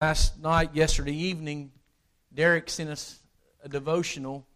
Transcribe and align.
Last 0.00 0.40
night, 0.40 0.76
yesterday 0.76 1.12
evening, 1.12 1.72
Derek 2.32 2.70
sent 2.70 2.88
us 2.88 3.18
a 3.64 3.68
devotional 3.68 4.46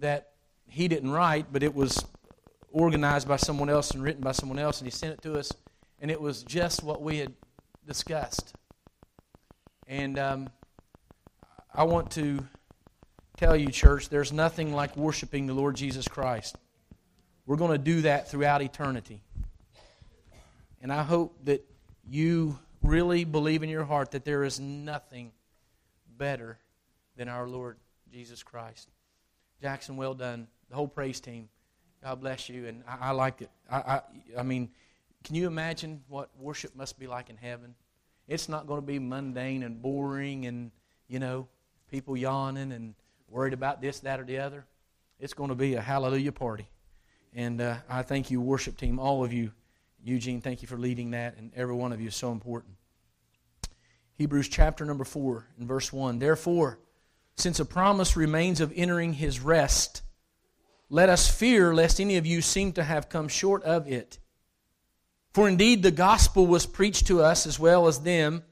that 0.00 0.30
he 0.66 0.88
didn't 0.88 1.12
write, 1.12 1.52
but 1.52 1.62
it 1.62 1.72
was 1.72 2.04
organized 2.72 3.28
by 3.28 3.36
someone 3.36 3.70
else 3.70 3.92
and 3.92 4.02
written 4.02 4.22
by 4.22 4.32
someone 4.32 4.58
else, 4.58 4.80
and 4.80 4.86
he 4.88 4.90
sent 4.90 5.12
it 5.12 5.22
to 5.22 5.38
us, 5.38 5.52
and 6.00 6.10
it 6.10 6.20
was 6.20 6.42
just 6.42 6.82
what 6.82 7.00
we 7.00 7.18
had 7.18 7.32
discussed. 7.86 8.56
And 9.86 10.18
um, 10.18 10.50
I 11.72 11.84
want 11.84 12.10
to 12.12 12.44
tell 13.36 13.54
you, 13.54 13.68
church, 13.68 14.08
there's 14.08 14.32
nothing 14.32 14.74
like 14.74 14.96
worshiping 14.96 15.46
the 15.46 15.54
Lord 15.54 15.76
Jesus 15.76 16.08
Christ. 16.08 16.56
We're 17.46 17.54
going 17.54 17.70
to 17.70 17.78
do 17.78 18.00
that 18.00 18.28
throughout 18.28 18.62
eternity. 18.62 19.22
And 20.82 20.92
I 20.92 21.04
hope 21.04 21.38
that 21.44 21.64
you 22.04 22.58
really 22.86 23.24
believe 23.24 23.62
in 23.62 23.68
your 23.68 23.84
heart 23.84 24.12
that 24.12 24.24
there 24.24 24.44
is 24.44 24.60
nothing 24.60 25.32
better 26.16 26.58
than 27.16 27.28
our 27.28 27.48
Lord 27.48 27.76
Jesus 28.10 28.42
Christ. 28.42 28.88
Jackson, 29.60 29.96
well 29.96 30.14
done. 30.14 30.46
The 30.70 30.76
whole 30.76 30.88
praise 30.88 31.20
team. 31.20 31.48
God 32.02 32.20
bless 32.20 32.48
you. 32.48 32.66
And 32.66 32.82
I, 32.88 33.08
I 33.08 33.10
like 33.10 33.42
it. 33.42 33.50
I, 33.70 33.76
I, 33.76 34.00
I 34.38 34.42
mean, 34.42 34.70
can 35.24 35.34
you 35.34 35.46
imagine 35.46 36.02
what 36.08 36.30
worship 36.38 36.76
must 36.76 36.98
be 36.98 37.06
like 37.06 37.30
in 37.30 37.36
heaven? 37.36 37.74
It's 38.28 38.48
not 38.48 38.66
going 38.66 38.80
to 38.80 38.86
be 38.86 38.98
mundane 38.98 39.62
and 39.62 39.80
boring 39.80 40.46
and, 40.46 40.70
you 41.08 41.18
know, 41.18 41.48
people 41.90 42.16
yawning 42.16 42.72
and 42.72 42.94
worried 43.28 43.52
about 43.52 43.80
this, 43.80 44.00
that, 44.00 44.20
or 44.20 44.24
the 44.24 44.38
other. 44.38 44.64
It's 45.18 45.34
going 45.34 45.48
to 45.48 45.54
be 45.54 45.74
a 45.74 45.80
hallelujah 45.80 46.32
party. 46.32 46.68
And 47.34 47.60
uh, 47.60 47.76
I 47.88 48.02
thank 48.02 48.30
you, 48.30 48.40
worship 48.40 48.76
team, 48.76 48.98
all 48.98 49.24
of 49.24 49.32
you. 49.32 49.52
Eugene, 50.06 50.40
thank 50.40 50.62
you 50.62 50.68
for 50.68 50.78
leading 50.78 51.10
that, 51.10 51.36
and 51.36 51.50
every 51.56 51.74
one 51.74 51.92
of 51.92 52.00
you 52.00 52.06
is 52.06 52.14
so 52.14 52.30
important. 52.30 52.76
Hebrews 54.14 54.48
chapter 54.48 54.84
number 54.84 55.02
4 55.02 55.44
and 55.58 55.66
verse 55.66 55.92
1. 55.92 56.20
Therefore, 56.20 56.78
since 57.36 57.58
a 57.58 57.64
promise 57.64 58.16
remains 58.16 58.60
of 58.60 58.72
entering 58.76 59.14
his 59.14 59.40
rest, 59.40 60.02
let 60.88 61.08
us 61.08 61.28
fear 61.28 61.74
lest 61.74 62.00
any 62.00 62.18
of 62.18 62.24
you 62.24 62.40
seem 62.40 62.72
to 62.74 62.84
have 62.84 63.08
come 63.08 63.26
short 63.26 63.64
of 63.64 63.88
it. 63.88 64.20
For 65.32 65.48
indeed 65.48 65.82
the 65.82 65.90
gospel 65.90 66.46
was 66.46 66.66
preached 66.66 67.08
to 67.08 67.20
us 67.20 67.44
as 67.44 67.58
well 67.58 67.88
as 67.88 67.98
them, 67.98 68.44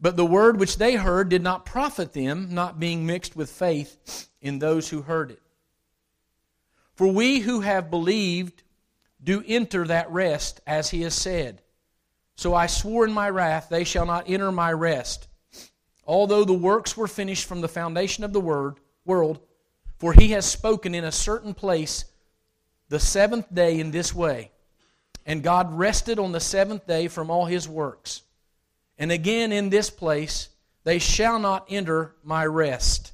but 0.00 0.16
the 0.16 0.26
word 0.26 0.58
which 0.58 0.76
they 0.76 0.96
heard 0.96 1.28
did 1.28 1.42
not 1.42 1.64
profit 1.64 2.12
them, 2.12 2.48
not 2.50 2.80
being 2.80 3.06
mixed 3.06 3.36
with 3.36 3.48
faith 3.48 4.28
in 4.40 4.58
those 4.58 4.88
who 4.88 5.02
heard 5.02 5.30
it. 5.30 5.42
For 6.96 7.06
we 7.06 7.38
who 7.38 7.60
have 7.60 7.90
believed 7.90 8.64
do 9.24 9.42
enter 9.46 9.86
that 9.86 10.10
rest, 10.10 10.60
as 10.66 10.90
he 10.90 11.02
has 11.02 11.14
said. 11.14 11.62
So 12.36 12.54
I 12.54 12.66
swore 12.66 13.06
in 13.06 13.12
my 13.12 13.30
wrath, 13.30 13.68
they 13.70 13.84
shall 13.84 14.06
not 14.06 14.28
enter 14.28 14.52
my 14.52 14.72
rest. 14.72 15.26
Although 16.06 16.44
the 16.44 16.52
works 16.52 16.96
were 16.96 17.08
finished 17.08 17.46
from 17.46 17.60
the 17.60 17.68
foundation 17.68 18.24
of 18.24 18.32
the 18.32 18.40
word, 18.40 18.76
world, 19.04 19.40
for 19.98 20.12
he 20.12 20.28
has 20.28 20.44
spoken 20.44 20.94
in 20.94 21.04
a 21.04 21.12
certain 21.12 21.54
place 21.54 22.04
the 22.88 23.00
seventh 23.00 23.52
day 23.54 23.80
in 23.80 23.90
this 23.90 24.14
way. 24.14 24.50
And 25.24 25.42
God 25.42 25.72
rested 25.72 26.18
on 26.18 26.32
the 26.32 26.40
seventh 26.40 26.86
day 26.86 27.08
from 27.08 27.30
all 27.30 27.46
his 27.46 27.66
works. 27.66 28.22
And 28.98 29.10
again 29.10 29.52
in 29.52 29.70
this 29.70 29.88
place, 29.88 30.50
they 30.84 30.98
shall 30.98 31.38
not 31.38 31.66
enter 31.70 32.14
my 32.22 32.44
rest. 32.44 33.12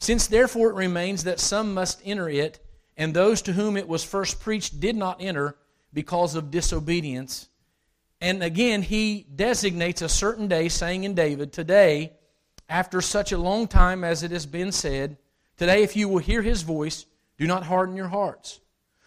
Since 0.00 0.28
therefore 0.28 0.70
it 0.70 0.76
remains 0.76 1.24
that 1.24 1.40
some 1.40 1.74
must 1.74 2.00
enter 2.04 2.28
it, 2.28 2.63
and 2.96 3.14
those 3.14 3.42
to 3.42 3.52
whom 3.52 3.76
it 3.76 3.88
was 3.88 4.04
first 4.04 4.40
preached 4.40 4.80
did 4.80 4.96
not 4.96 5.20
enter 5.20 5.56
because 5.92 6.34
of 6.34 6.50
disobedience. 6.50 7.48
And 8.20 8.42
again, 8.42 8.82
he 8.82 9.26
designates 9.34 10.02
a 10.02 10.08
certain 10.08 10.48
day, 10.48 10.68
saying 10.68 11.04
in 11.04 11.14
David, 11.14 11.52
Today, 11.52 12.12
after 12.68 13.00
such 13.00 13.32
a 13.32 13.38
long 13.38 13.66
time 13.66 14.04
as 14.04 14.22
it 14.22 14.30
has 14.30 14.46
been 14.46 14.72
said, 14.72 15.18
Today, 15.56 15.82
if 15.82 15.96
you 15.96 16.08
will 16.08 16.18
hear 16.18 16.42
his 16.42 16.62
voice, 16.62 17.06
do 17.38 17.46
not 17.46 17.64
harden 17.64 17.96
your 17.96 18.08
hearts. 18.08 18.60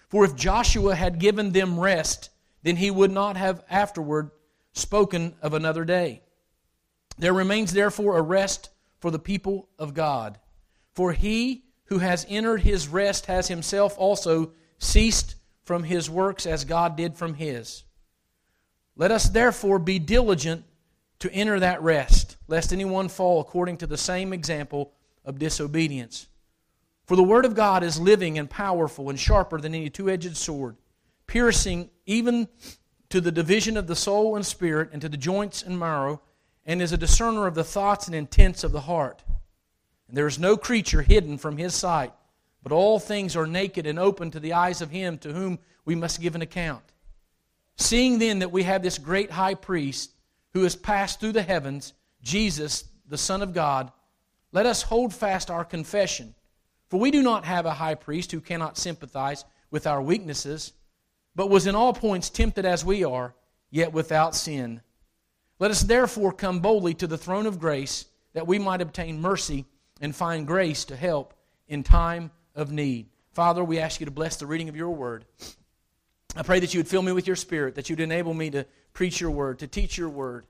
For 0.10 0.24
if 0.24 0.36
Joshua 0.36 0.96
had 0.96 1.20
given 1.20 1.52
them 1.52 1.80
rest, 1.80 2.30
then 2.64 2.78
he 2.78 2.92
would 2.92 3.12
not 3.12 3.38
have 3.38 3.64
afterward 3.70 4.32
spoken 4.74 5.36
of 5.42 5.54
another 5.54 5.84
day. 5.84 6.22
There 7.18 7.34
remains 7.34 7.74
therefore 7.74 8.18
a 8.18 8.22
rest 8.22 8.70
for 9.00 9.12
the 9.12 9.20
people 9.20 9.68
of 9.80 9.94
God. 9.94 10.40
For 10.94 11.12
he 11.12 11.64
who 11.88 12.00
has 12.00 12.26
entered 12.30 12.62
his 12.62 12.88
rest 12.88 13.26
has 13.26 13.48
himself 13.48 13.98
also 13.98 14.54
ceased 14.78 15.36
from 15.64 15.84
his 15.84 16.10
works 16.10 16.46
as 16.46 16.64
God 16.64 16.96
did 16.96 17.16
from 17.16 17.34
his. 17.34 17.84
Let 18.96 19.12
us 19.12 19.30
therefore 19.30 19.80
be 19.80 20.00
diligent 20.00 20.64
to 21.20 21.32
enter 21.32 21.60
that 21.60 21.82
rest, 21.82 22.38
lest 22.48 22.72
anyone 22.72 23.10
fall 23.10 23.40
according 23.40 23.78
to 23.78 23.88
the 23.88 23.98
same 23.98 24.34
example 24.34 24.94
of 25.26 25.40
disobedience. 25.40 26.28
For 27.06 27.16
the 27.16 27.24
Word 27.24 27.46
of 27.46 27.56
God 27.56 27.84
is 27.84 28.00
living 28.00 28.38
and 28.38 28.50
powerful 28.50 29.10
and 29.10 29.20
sharper 29.20 29.60
than 29.60 29.74
any 29.74 29.90
two 29.90 30.10
edged 30.10 30.36
sword, 30.36 30.78
piercing 31.26 31.90
even 32.06 32.48
to 33.10 33.22
the 33.22 33.32
division 33.32 33.78
of 33.78 33.88
the 33.88 33.96
soul 33.96 34.36
and 34.36 34.46
spirit, 34.46 34.90
and 34.92 35.02
to 35.02 35.10
the 35.10 35.18
joints 35.18 35.64
and 35.64 35.80
marrow, 35.80 36.22
and 36.66 36.82
is 36.82 36.92
a 36.92 36.98
discerner 36.98 37.48
of 37.48 37.56
the 37.56 37.64
thoughts 37.64 38.08
and 38.08 38.16
intents 38.16 38.64
of 38.64 38.74
the 38.74 38.82
heart. 38.82 39.24
And 40.08 40.16
there 40.16 40.28
is 40.28 40.40
no 40.40 40.58
creature 40.58 41.02
hidden 41.02 41.38
from 41.38 41.58
His 41.58 41.76
sight, 41.76 42.14
but 42.64 42.72
all 42.72 43.00
things 43.00 43.36
are 43.36 43.48
naked 43.48 43.86
and 43.86 44.00
open 44.00 44.32
to 44.32 44.40
the 44.40 44.54
eyes 44.54 44.82
of 44.82 44.90
Him 44.90 45.18
to 45.20 45.34
whom 45.34 45.60
we 45.86 45.96
must 45.96 46.22
give 46.22 46.36
an 46.36 46.42
account. 46.42 46.84
Seeing 47.76 48.20
then 48.20 48.40
that 48.40 48.52
we 48.52 48.64
have 48.64 48.82
this 48.82 48.98
great 48.98 49.32
high 49.32 49.54
priest 49.54 50.12
who 50.54 50.64
has 50.64 50.76
passed 50.76 51.20
through 51.20 51.34
the 51.34 51.44
heavens, 51.44 51.94
Jesus, 52.22 52.86
the 53.08 53.18
Son 53.18 53.42
of 53.42 53.54
God, 53.54 53.92
let 54.52 54.66
us 54.66 54.82
hold 54.82 55.14
fast 55.14 55.52
our 55.52 55.64
confession. 55.64 56.34
For 56.90 57.00
we 57.00 57.12
do 57.12 57.22
not 57.22 57.46
have 57.46 57.66
a 57.66 57.74
high 57.74 57.96
priest 57.96 58.32
who 58.32 58.42
cannot 58.42 58.78
sympathize 58.78 59.46
with 59.70 59.86
our 59.86 60.02
weaknesses, 60.02 60.74
but 61.36 61.50
was 61.50 61.68
in 61.68 61.76
all 61.76 61.94
points 61.94 62.30
tempted 62.30 62.66
as 62.66 62.84
we 62.84 63.04
are, 63.04 63.36
yet 63.70 63.94
without 63.94 64.36
sin. 64.36 64.82
Let 65.60 65.72
us 65.72 65.82
therefore 65.82 66.32
come 66.32 66.60
boldly 66.60 66.94
to 66.96 67.08
the 67.08 67.18
throne 67.18 67.46
of 67.46 67.60
grace, 67.60 68.06
that 68.34 68.48
we 68.48 68.58
might 68.58 68.82
obtain 68.82 69.22
mercy 69.22 69.66
and 70.02 70.16
find 70.16 70.48
grace 70.48 70.86
to 70.86 70.96
help 70.96 71.34
in 71.68 71.84
time 71.84 72.32
of 72.56 72.72
need. 72.72 73.08
Father, 73.32 73.64
we 73.64 73.80
ask 73.80 74.00
you 74.00 74.06
to 74.06 74.12
bless 74.12 74.38
the 74.38 74.48
reading 74.48 74.70
of 74.70 74.76
your 74.76 74.92
word. 74.92 75.26
I 76.36 76.44
pray 76.44 76.60
that 76.60 76.74
you 76.74 76.80
would 76.80 76.88
fill 76.88 77.02
me 77.02 77.12
with 77.12 77.28
your 77.28 77.36
spirit, 77.36 77.76
that 77.76 77.90
you'd 77.90 78.00
enable 78.00 78.34
me 78.34 78.50
to 78.52 78.66
preach 78.94 79.22
your 79.22 79.32
word, 79.32 79.60
to 79.60 79.68
teach 79.68 79.98
your 79.98 80.10
word. 80.10 80.46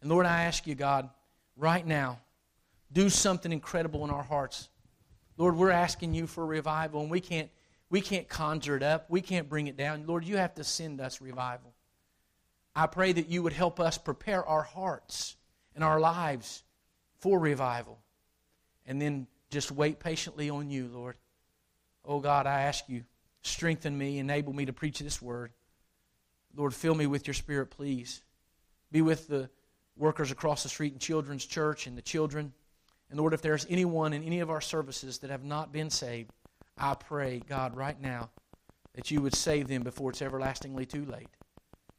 And 0.00 0.10
Lord, 0.10 0.26
I 0.26 0.44
ask 0.44 0.66
you, 0.66 0.74
God, 0.74 1.08
right 1.56 1.86
now, 1.86 2.18
do 2.92 3.08
something 3.08 3.52
incredible 3.52 4.04
in 4.04 4.10
our 4.10 4.22
hearts. 4.22 4.68
Lord, 5.36 5.56
we're 5.56 5.70
asking 5.70 6.14
you 6.14 6.26
for 6.26 6.44
revival, 6.44 7.00
and 7.00 7.10
we 7.10 7.20
can't, 7.20 7.50
we 7.88 8.00
can't 8.00 8.28
conjure 8.28 8.76
it 8.76 8.82
up. 8.82 9.06
We 9.08 9.20
can't 9.20 9.48
bring 9.48 9.66
it 9.66 9.76
down. 9.76 10.06
Lord, 10.06 10.24
you 10.24 10.36
have 10.36 10.54
to 10.54 10.64
send 10.64 11.00
us 11.00 11.20
revival. 11.20 11.72
I 12.74 12.86
pray 12.86 13.12
that 13.12 13.28
you 13.28 13.42
would 13.42 13.52
help 13.52 13.80
us 13.80 13.98
prepare 13.98 14.44
our 14.44 14.62
hearts 14.62 15.36
and 15.74 15.84
our 15.84 16.00
lives 16.00 16.62
for 17.18 17.38
revival. 17.38 17.98
And 18.86 19.00
then 19.00 19.26
just 19.50 19.70
wait 19.70 20.00
patiently 20.00 20.50
on 20.50 20.70
you, 20.70 20.88
Lord. 20.92 21.16
Oh 22.04 22.20
God, 22.20 22.46
I 22.46 22.62
ask 22.62 22.88
you 22.88 23.04
Strengthen 23.42 23.98
me, 23.98 24.18
enable 24.18 24.52
me 24.52 24.64
to 24.66 24.72
preach 24.72 25.00
this 25.00 25.20
word. 25.20 25.52
Lord, 26.56 26.74
fill 26.74 26.94
me 26.94 27.06
with 27.06 27.26
your 27.26 27.34
spirit, 27.34 27.66
please. 27.70 28.22
Be 28.92 29.02
with 29.02 29.26
the 29.26 29.50
workers 29.96 30.30
across 30.30 30.62
the 30.62 30.68
street 30.68 30.92
in 30.92 30.98
Children's 30.98 31.44
Church 31.44 31.86
and 31.86 31.98
the 31.98 32.02
children. 32.02 32.52
And 33.10 33.18
Lord, 33.18 33.34
if 33.34 33.42
there's 33.42 33.66
anyone 33.68 34.12
in 34.12 34.22
any 34.22 34.40
of 34.40 34.50
our 34.50 34.60
services 34.60 35.18
that 35.18 35.30
have 35.30 35.44
not 35.44 35.72
been 35.72 35.90
saved, 35.90 36.30
I 36.78 36.94
pray, 36.94 37.42
God, 37.48 37.76
right 37.76 38.00
now, 38.00 38.30
that 38.94 39.10
you 39.10 39.20
would 39.20 39.34
save 39.34 39.68
them 39.68 39.82
before 39.82 40.10
it's 40.10 40.22
everlastingly 40.22 40.86
too 40.86 41.04
late. 41.04 41.28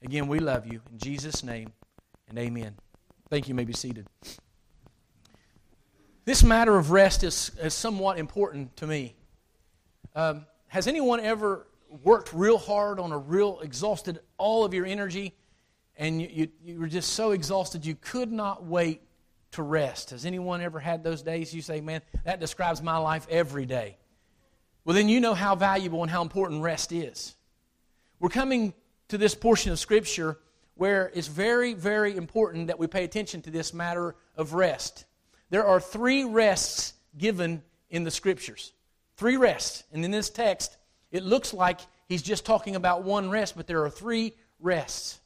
Again, 0.02 0.28
we 0.28 0.40
love 0.40 0.66
you. 0.66 0.82
In 0.92 0.98
Jesus' 0.98 1.44
name, 1.44 1.74
and 2.30 2.38
amen. 2.38 2.76
Thank 3.30 3.48
you. 3.48 3.52
you 3.52 3.56
may 3.56 3.66
be 3.66 3.74
seated. 3.74 4.08
This 6.26 6.42
matter 6.42 6.78
of 6.78 6.92
rest 6.92 7.24
is, 7.24 7.52
is 7.62 7.74
somewhat 7.74 8.18
important 8.18 8.78
to 8.78 8.88
me. 8.88 9.14
Um, 10.16 10.46
has 10.68 10.88
anyone 10.88 11.20
ever 11.20 11.68
worked 12.02 12.32
real 12.34 12.58
hard 12.58 12.98
on 12.98 13.12
a 13.12 13.18
real 13.18 13.60
exhausted 13.60 14.20
all 14.38 14.64
of 14.64 14.74
your 14.74 14.86
energy 14.86 15.34
and 15.98 16.22
you, 16.22 16.28
you, 16.32 16.48
you, 16.64 16.80
were 16.80 16.88
just 16.88 17.14
so 17.14 17.32
exhausted 17.32 17.86
you 17.86 17.96
could 17.96 18.32
not 18.32 18.64
wait 18.64 19.02
to 19.52 19.64
rest? 19.64 20.12
Has 20.12 20.26
anyone 20.26 20.62
ever 20.62 20.80
had 20.80 21.04
those 21.04 21.22
days 21.22 21.54
you 21.54 21.62
say 21.62 21.82
man 21.82 22.02
that 22.24 22.40
describes 22.40 22.82
my 22.82 22.98
life 22.98 23.28
every 23.30 23.66
day. 23.66 23.98
Well 24.86 24.96
then 24.96 25.10
you 25.10 25.20
know 25.20 25.34
how 25.34 25.56
valuable 25.56 26.04
and 26.04 26.12
how 26.12 26.22
important 26.22 26.62
rest 26.62 26.94
is. 26.94 27.36
We're 28.22 28.30
coming 28.30 28.74
to 29.10 29.18
this 29.18 29.36
portion 29.36 29.74
of 29.74 29.80
scripture 29.80 30.40
where 30.76 31.12
it's 31.14 31.28
very 31.28 31.74
very 31.74 32.16
important 32.16 32.68
that 32.68 32.80
we 32.80 32.88
pay 32.88 33.04
attention 33.04 33.42
to 33.42 33.52
this 33.52 33.74
matter 33.74 34.16
of 34.38 34.54
rest 34.54 35.06
there 35.54 35.68
are 35.68 35.80
three 35.80 36.24
rests 36.24 36.94
given 37.16 37.62
in 37.92 38.04
the 38.04 38.10
scriptures 38.10 38.74
Three 39.18 39.38
rests. 39.38 39.84
And 39.94 40.04
in 40.04 40.10
this 40.10 40.32
text, 40.32 40.76
it 41.12 41.22
looks 41.22 41.54
like 41.54 41.80
he's 42.08 42.24
just 42.24 42.48
talking 42.48 42.76
about 42.76 43.04
one 43.04 43.30
rest, 43.30 43.56
but 43.56 43.68
there 43.68 43.84
are 43.84 43.90
three 43.92 44.34
rests. 44.60 45.20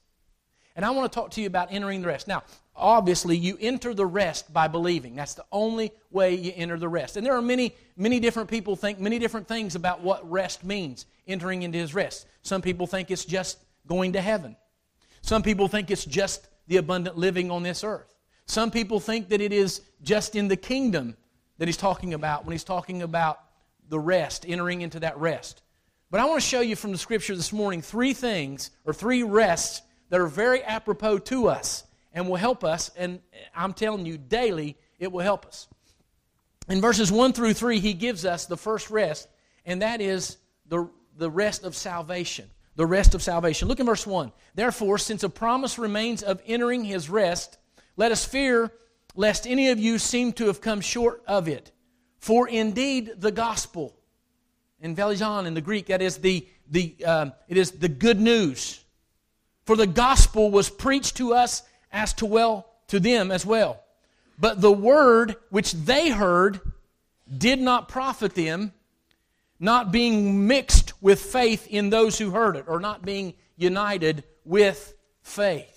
And 0.76 0.84
I 0.84 0.90
want 0.90 1.10
to 1.10 1.16
talk 1.16 1.32
to 1.32 1.42
you 1.42 1.48
about 1.48 1.70
entering 1.72 2.02
the 2.02 2.10
rest. 2.10 2.28
Now, 2.28 2.44
obviously 2.76 3.38
you 3.38 3.58
enter 3.62 3.94
the 3.94 4.06
rest 4.06 4.52
by 4.52 4.68
believing. 4.68 5.16
That's 5.16 5.36
the 5.36 5.46
only 5.50 5.94
way 6.12 6.36
you 6.36 6.52
enter 6.54 6.78
the 6.78 6.90
rest. 6.90 7.16
And 7.16 7.26
there 7.26 7.38
are 7.38 7.42
many, 7.42 7.74
many 7.96 8.20
different 8.20 8.50
people 8.50 8.76
think 8.76 9.00
many 9.00 9.20
different 9.20 9.48
things 9.48 9.76
about 9.76 10.02
what 10.02 10.30
rest 10.30 10.66
means, 10.66 11.06
entering 11.26 11.62
into 11.62 11.78
his 11.78 11.96
rest. 11.96 12.28
Some 12.42 12.62
people 12.62 12.86
think 12.86 13.10
it's 13.12 13.24
just 13.24 13.60
going 13.88 14.12
to 14.12 14.22
heaven. 14.22 14.58
Some 15.22 15.42
people 15.42 15.70
think 15.70 15.90
it's 15.90 16.04
just 16.04 16.50
the 16.68 16.76
abundant 16.76 17.18
living 17.18 17.50
on 17.50 17.64
this 17.64 17.86
earth. 17.86 18.14
Some 18.46 18.72
people 18.72 19.00
think 19.00 19.30
that 19.30 19.40
it 19.40 19.54
is 19.54 19.82
just 20.02 20.36
in 20.36 20.48
the 20.48 20.56
kingdom 20.56 21.16
that 21.58 21.68
he's 21.68 21.78
talking 21.78 22.14
about 22.14 22.46
when 22.46 22.52
he's 22.52 22.64
talking 22.64 23.02
about 23.02 23.40
the 23.90 24.00
rest, 24.00 24.46
entering 24.48 24.82
into 24.82 25.00
that 25.00 25.18
rest. 25.18 25.62
But 26.10 26.20
I 26.20 26.26
want 26.26 26.42
to 26.42 26.48
show 26.48 26.62
you 26.62 26.76
from 26.76 26.92
the 26.92 26.98
scripture 26.98 27.36
this 27.36 27.52
morning 27.52 27.82
three 27.82 28.14
things 28.14 28.72
or 28.86 28.94
three 28.94 29.24
rests 29.24 29.82
that 30.10 30.20
are 30.20 30.28
very 30.28 30.64
apropos 30.64 31.20
to 31.20 31.48
us 31.48 31.84
and 32.14 32.28
will 32.28 32.38
help 32.38 32.64
us. 32.64 32.92
And 32.96 33.20
I'm 33.56 33.74
telling 33.74 34.06
you, 34.06 34.18
daily, 34.18 34.78
it 35.00 35.12
will 35.12 35.24
help 35.24 35.46
us. 35.46 35.68
In 36.70 36.82
verses 36.82 37.12
1 37.12 37.34
through 37.34 37.54
3, 37.54 37.80
he 37.80 37.94
gives 37.94 38.26
us 38.26 38.46
the 38.46 38.58
first 38.58 38.90
rest, 38.90 39.28
and 39.66 39.82
that 39.82 40.02
is 40.02 40.38
the, 40.68 40.90
the 41.18 41.30
rest 41.30 41.64
of 41.64 41.76
salvation. 41.76 42.50
The 42.76 42.86
rest 42.86 43.16
of 43.16 43.24
salvation. 43.24 43.68
Look 43.68 43.80
in 43.80 43.86
verse 43.86 44.06
1. 44.06 44.32
Therefore, 44.54 44.98
since 44.98 45.24
a 45.24 45.30
promise 45.30 45.80
remains 45.80 46.24
of 46.24 46.42
entering 46.46 46.84
his 46.84 47.10
rest, 47.10 47.58
let 47.96 48.12
us 48.12 48.24
fear 48.24 48.72
lest 49.18 49.48
any 49.48 49.70
of 49.70 49.80
you 49.80 49.98
seem 49.98 50.32
to 50.32 50.46
have 50.46 50.62
come 50.62 50.80
short 50.80 51.22
of 51.28 51.48
it. 51.50 51.72
For 52.20 52.48
indeed, 52.48 53.16
the 53.18 53.32
gospel, 53.32 53.96
euangelion 54.82 55.48
in 55.48 55.56
the 55.56 55.62
Greek, 55.62 55.88
that 55.88 56.02
is 56.02 56.18
the, 56.20 56.48
the, 56.70 56.96
uh, 57.06 57.30
it 57.48 57.58
is 57.58 57.72
the 57.72 57.90
good 57.90 58.22
news. 58.22 58.84
For 59.66 59.76
the 59.76 59.88
gospel 59.88 60.52
was 60.52 60.70
preached 60.70 61.18
to 61.18 61.34
us 61.34 61.64
as 61.92 62.14
to 62.14 62.26
well 62.26 62.70
to 62.88 63.00
them 63.00 63.32
as 63.32 63.46
well. 63.46 63.84
But 64.40 64.62
the 64.62 64.72
word 64.72 65.36
which 65.50 65.74
they 65.74 66.10
heard 66.10 66.62
did 67.36 67.60
not 67.60 67.90
profit 67.90 68.36
them, 68.36 68.72
not 69.60 69.92
being 69.92 70.48
mixed 70.48 70.94
with 71.02 71.20
faith 71.20 71.68
in 71.68 71.90
those 71.90 72.20
who 72.20 72.30
heard 72.30 72.56
it, 72.56 72.66
or 72.68 72.80
not 72.80 73.04
being 73.04 73.34
united 73.58 74.24
with 74.46 74.94
faith. 75.24 75.77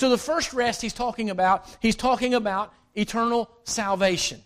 So 0.00 0.08
the 0.08 0.16
first 0.16 0.54
rest 0.54 0.80
he's 0.80 0.94
talking 0.94 1.28
about, 1.28 1.66
he's 1.82 1.94
talking 1.94 2.32
about 2.32 2.72
eternal 2.94 3.50
salvation. 3.64 4.40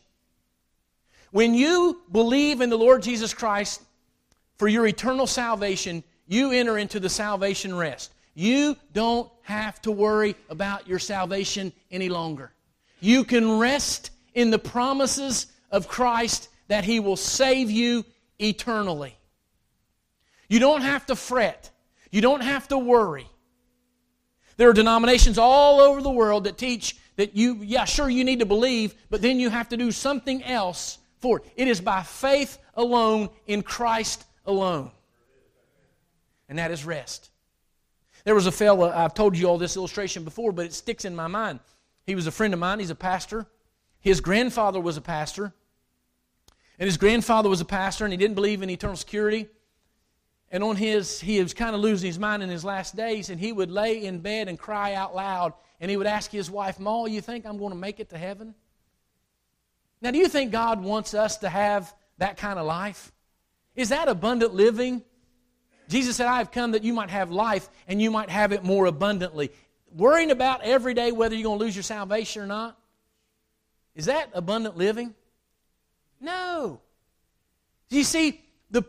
When 1.31 1.55
you 1.55 2.03
believe 2.11 2.61
in 2.61 2.71
the 2.71 2.77
Lord 2.77 3.05
Jesus 3.05 3.33
Christ 3.33 3.81
for 4.59 4.67
your 4.67 4.85
eternal 4.85 5.29
salvation, 5.29 6.03
you 6.27 6.51
enter 6.51 6.77
into 6.77 6.99
the 6.99 7.09
salvation 7.09 7.73
rest. 7.73 8.12
You 8.35 8.75
don't 8.93 9.31
have 9.43 9.81
to 9.83 9.93
worry 9.93 10.35
about 10.51 10.89
your 10.89 10.99
salvation 10.99 11.73
any 11.89 12.09
longer. 12.09 12.50
You 12.99 13.23
can 13.23 13.61
rest 13.61 14.11
in 14.35 14.50
the 14.50 14.59
promises 14.59 15.47
of 15.71 15.87
Christ 15.87 16.49
that 16.67 16.83
He 16.83 16.99
will 16.99 17.15
save 17.15 17.71
you 17.71 18.05
eternally. 18.41 19.17
You 20.49 20.59
don't 20.59 20.83
have 20.83 21.07
to 21.07 21.15
fret. 21.15 21.71
You 22.11 22.23
don't 22.23 22.43
have 22.43 22.67
to 22.69 22.77
worry. 22.77 23.29
There 24.56 24.69
are 24.69 24.73
denominations 24.73 25.39
all 25.39 25.81
over 25.81 26.01
the 26.01 26.11
world 26.11 26.45
that 26.45 26.59
teach 26.59 26.97
that 27.17 27.37
you, 27.37 27.59
yeah, 27.62 27.85
sure, 27.85 28.09
you 28.09 28.25
need 28.25 28.41
to 28.41 28.47
believe, 28.47 28.95
but 29.11 29.23
then 29.23 29.39
you 29.39 29.51
have 29.51 29.69
to 29.71 29.77
do 29.77 29.93
something 29.93 30.43
else 30.43 30.99
for 31.21 31.39
it. 31.39 31.45
It 31.56 31.69
is 31.69 31.81
by 31.81 32.03
faith 32.03 32.59
alone 32.75 33.29
in 33.47 33.62
Christ 33.62 34.25
alone. 34.47 34.91
And 36.49 36.59
that 36.59 36.71
is 36.71 36.85
rest. 36.85 37.31
There 38.25 38.35
was 38.35 38.47
a 38.47 38.53
fellow, 38.53 38.91
I've 38.91 39.15
told 39.15 39.37
you 39.37 39.49
all 39.49 39.59
this 39.59 39.77
illustration 39.77 40.25
before, 40.25 40.53
but 40.53 40.67
it 40.67 40.73
sticks 40.73 41.05
in 41.05 41.15
my 41.15 41.27
mind. 41.27 41.61
He 42.07 42.15
was 42.15 42.27
a 42.27 42.33
friend 42.33 42.53
of 42.53 42.61
mine, 42.61 42.79
he's 42.79 42.91
a 42.91 42.95
pastor. 42.95 43.47
His 44.00 44.21
grandfather 44.21 44.81
was 44.81 44.97
a 44.97 45.00
pastor. 45.00 45.53
And 46.79 46.87
his 46.87 46.97
grandfather 46.97 47.49
was 47.49 47.61
a 47.61 47.65
pastor, 47.65 48.05
and 48.05 48.12
he 48.12 48.17
didn't 48.17 48.35
believe 48.35 48.62
in 48.62 48.69
eternal 48.69 48.97
security. 48.97 49.49
And 50.55 50.62
on 50.62 50.77
his, 50.77 51.21
he 51.21 51.43
was 51.43 51.53
kind 51.53 51.75
of 51.75 51.81
losing 51.81 52.06
his 52.06 52.17
mind 52.17 52.41
in 52.41 52.49
his 52.49 52.65
last 52.65 52.95
days, 52.95 53.29
and 53.29 53.41
he 53.41 53.51
would 53.51 53.73
lay 53.73 54.05
in 54.05 54.21
bed 54.21 54.47
and 54.47 54.56
cry 54.56 54.95
out 54.95 55.12
loud. 55.12 55.53
And 55.81 55.91
he 55.91 55.97
would 55.97 56.06
ask 56.06 56.31
his 56.31 56.49
wife, 56.49 56.79
Ma, 56.79 57.06
you 57.06 57.21
think 57.21 57.45
I'm 57.45 57.59
going 57.59 57.73
to 57.73 57.77
make 57.77 57.99
it 57.99 58.11
to 58.11 58.17
heaven? 58.17 58.55
Now, 60.01 60.12
do 60.12 60.19
you 60.19 60.29
think 60.29 60.53
God 60.53 60.81
wants 60.81 61.12
us 61.12 61.39
to 61.39 61.49
have 61.49 61.93
that 62.19 62.37
kind 62.37 62.61
of 62.61 62.67
life? 62.67 63.11
Is 63.75 63.89
that 63.89 64.06
abundant 64.06 64.55
living? 64.55 65.03
Jesus 65.89 66.15
said, 66.15 66.29
I 66.29 66.39
have 66.39 66.53
come 66.53 66.71
that 66.71 66.85
you 66.85 66.93
might 66.93 67.11
have 67.11 67.33
life 67.33 67.69
and 67.89 68.00
you 68.00 68.12
might 68.12 68.31
have 68.31 68.53
it 68.53 68.62
more 68.62 68.87
abundantly. 68.87 69.50
Worrying 69.91 70.31
about 70.31 70.62
every 70.62 70.95
day 70.95 71.11
whether 71.11 71.35
you're 71.35 71.43
going 71.43 71.59
to 71.59 71.65
lose 71.65 71.75
your 71.75 71.83
salvation 71.83 72.43
or 72.43 72.47
not, 72.47 72.79
is 73.97 74.05
that 74.05 74.31
abundant 74.33 74.77
living? 74.77 75.17
No. 76.21 76.81
You 77.91 78.05
see, 78.05 78.44
the, 78.75 78.82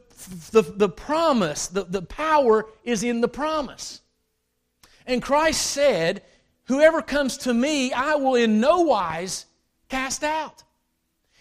the, 0.52 0.64
the 0.64 0.90
promise, 0.90 1.68
the, 1.68 1.84
the 1.84 2.02
power 2.02 2.66
is 2.84 3.04
in 3.04 3.22
the 3.22 3.28
promise. 3.28 4.02
And 5.06 5.22
Christ 5.22 5.62
said, 5.62 6.24
Whoever 6.66 7.04
comes 7.04 7.38
to 7.40 7.54
me, 7.54 7.94
I 7.94 8.16
will 8.16 8.34
in 8.34 8.60
no 8.60 8.82
wise 8.82 9.46
cast 9.88 10.24
out. 10.24 10.64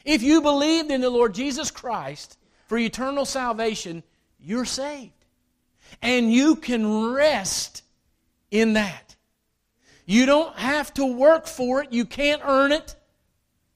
If 0.04 0.22
you 0.22 0.42
believed 0.42 0.90
in 0.90 1.00
the 1.00 1.08
Lord 1.08 1.34
Jesus 1.34 1.70
Christ 1.70 2.36
for 2.66 2.76
eternal 2.76 3.24
salvation, 3.24 4.02
you're 4.38 4.66
saved. 4.66 5.12
And 6.02 6.30
you 6.30 6.56
can 6.56 7.14
rest 7.14 7.82
in 8.50 8.74
that. 8.74 9.16
You 10.04 10.26
don't 10.26 10.54
have 10.56 10.92
to 10.94 11.06
work 11.06 11.46
for 11.46 11.82
it, 11.82 11.90
you 11.90 12.04
can't 12.04 12.42
earn 12.44 12.70
it. 12.70 12.94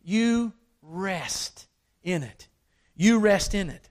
You 0.05 0.53
rest 0.83 1.67
in 2.03 2.23
it. 2.23 2.49
You 2.95 3.19
rest 3.19 3.55
in 3.55 3.71
it. 3.71 3.88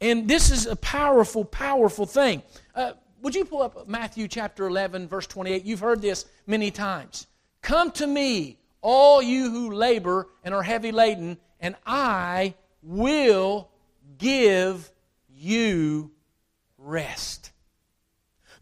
And 0.00 0.26
this 0.26 0.50
is 0.50 0.66
a 0.66 0.76
powerful, 0.76 1.44
powerful 1.44 2.06
thing. 2.06 2.42
Uh, 2.74 2.92
would 3.22 3.34
you 3.34 3.44
pull 3.44 3.62
up 3.62 3.86
Matthew 3.86 4.28
chapter 4.28 4.66
11, 4.66 5.08
verse 5.08 5.26
28? 5.26 5.64
You've 5.64 5.80
heard 5.80 6.00
this 6.00 6.24
many 6.46 6.70
times. 6.70 7.26
Come 7.60 7.90
to 7.92 8.06
me, 8.06 8.58
all 8.80 9.20
you 9.20 9.50
who 9.50 9.72
labor 9.72 10.28
and 10.42 10.54
are 10.54 10.62
heavy 10.62 10.90
laden, 10.90 11.36
and 11.60 11.76
I 11.84 12.54
will 12.82 13.68
give 14.16 14.90
you 15.28 16.10
rest. 16.78 17.52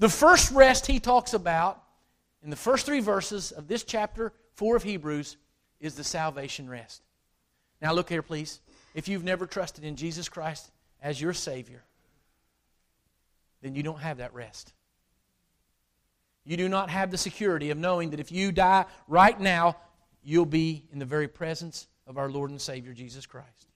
The 0.01 0.09
first 0.09 0.51
rest 0.51 0.87
he 0.87 0.99
talks 0.99 1.35
about 1.35 1.81
in 2.43 2.51
the 2.51 2.57
first 2.57 2.85
three 2.85 3.01
verses 3.01 3.53
of 3.53 3.69
this 3.69 3.85
chapter 3.85 4.33
4 4.55 4.77
of 4.77 4.83
Hebrews 4.83 5.37
is 5.81 5.95
the 5.95 6.05
salvation 6.05 6.69
rest. 6.69 7.03
Now, 7.81 7.93
look 7.93 8.09
here, 8.09 8.23
please. 8.23 8.61
If 8.95 9.07
you've 9.07 9.23
never 9.23 9.47
trusted 9.47 9.85
in 9.85 9.95
Jesus 9.95 10.29
Christ 10.29 10.71
as 11.03 11.21
your 11.21 11.33
Savior, 11.33 11.83
then 13.63 13.75
you 13.75 13.83
don't 13.83 14.01
have 14.01 14.19
that 14.19 14.35
rest. 14.35 14.73
You 16.45 16.57
do 16.57 16.69
not 16.69 16.91
have 16.91 17.11
the 17.11 17.19
security 17.19 17.71
of 17.71 17.79
knowing 17.79 18.11
that 18.11 18.21
if 18.21 18.33
you 18.33 18.53
die 18.53 18.87
right 19.07 19.39
now, 19.39 19.77
you'll 20.23 20.47
be 20.47 20.85
in 20.93 20.99
the 20.99 21.05
very 21.05 21.29
presence 21.29 21.89
of 22.07 22.17
our 22.17 22.31
Lord 22.31 22.51
and 22.51 22.61
Savior, 22.61 22.95
Jesus 22.95 23.27
Christ. 23.27 23.67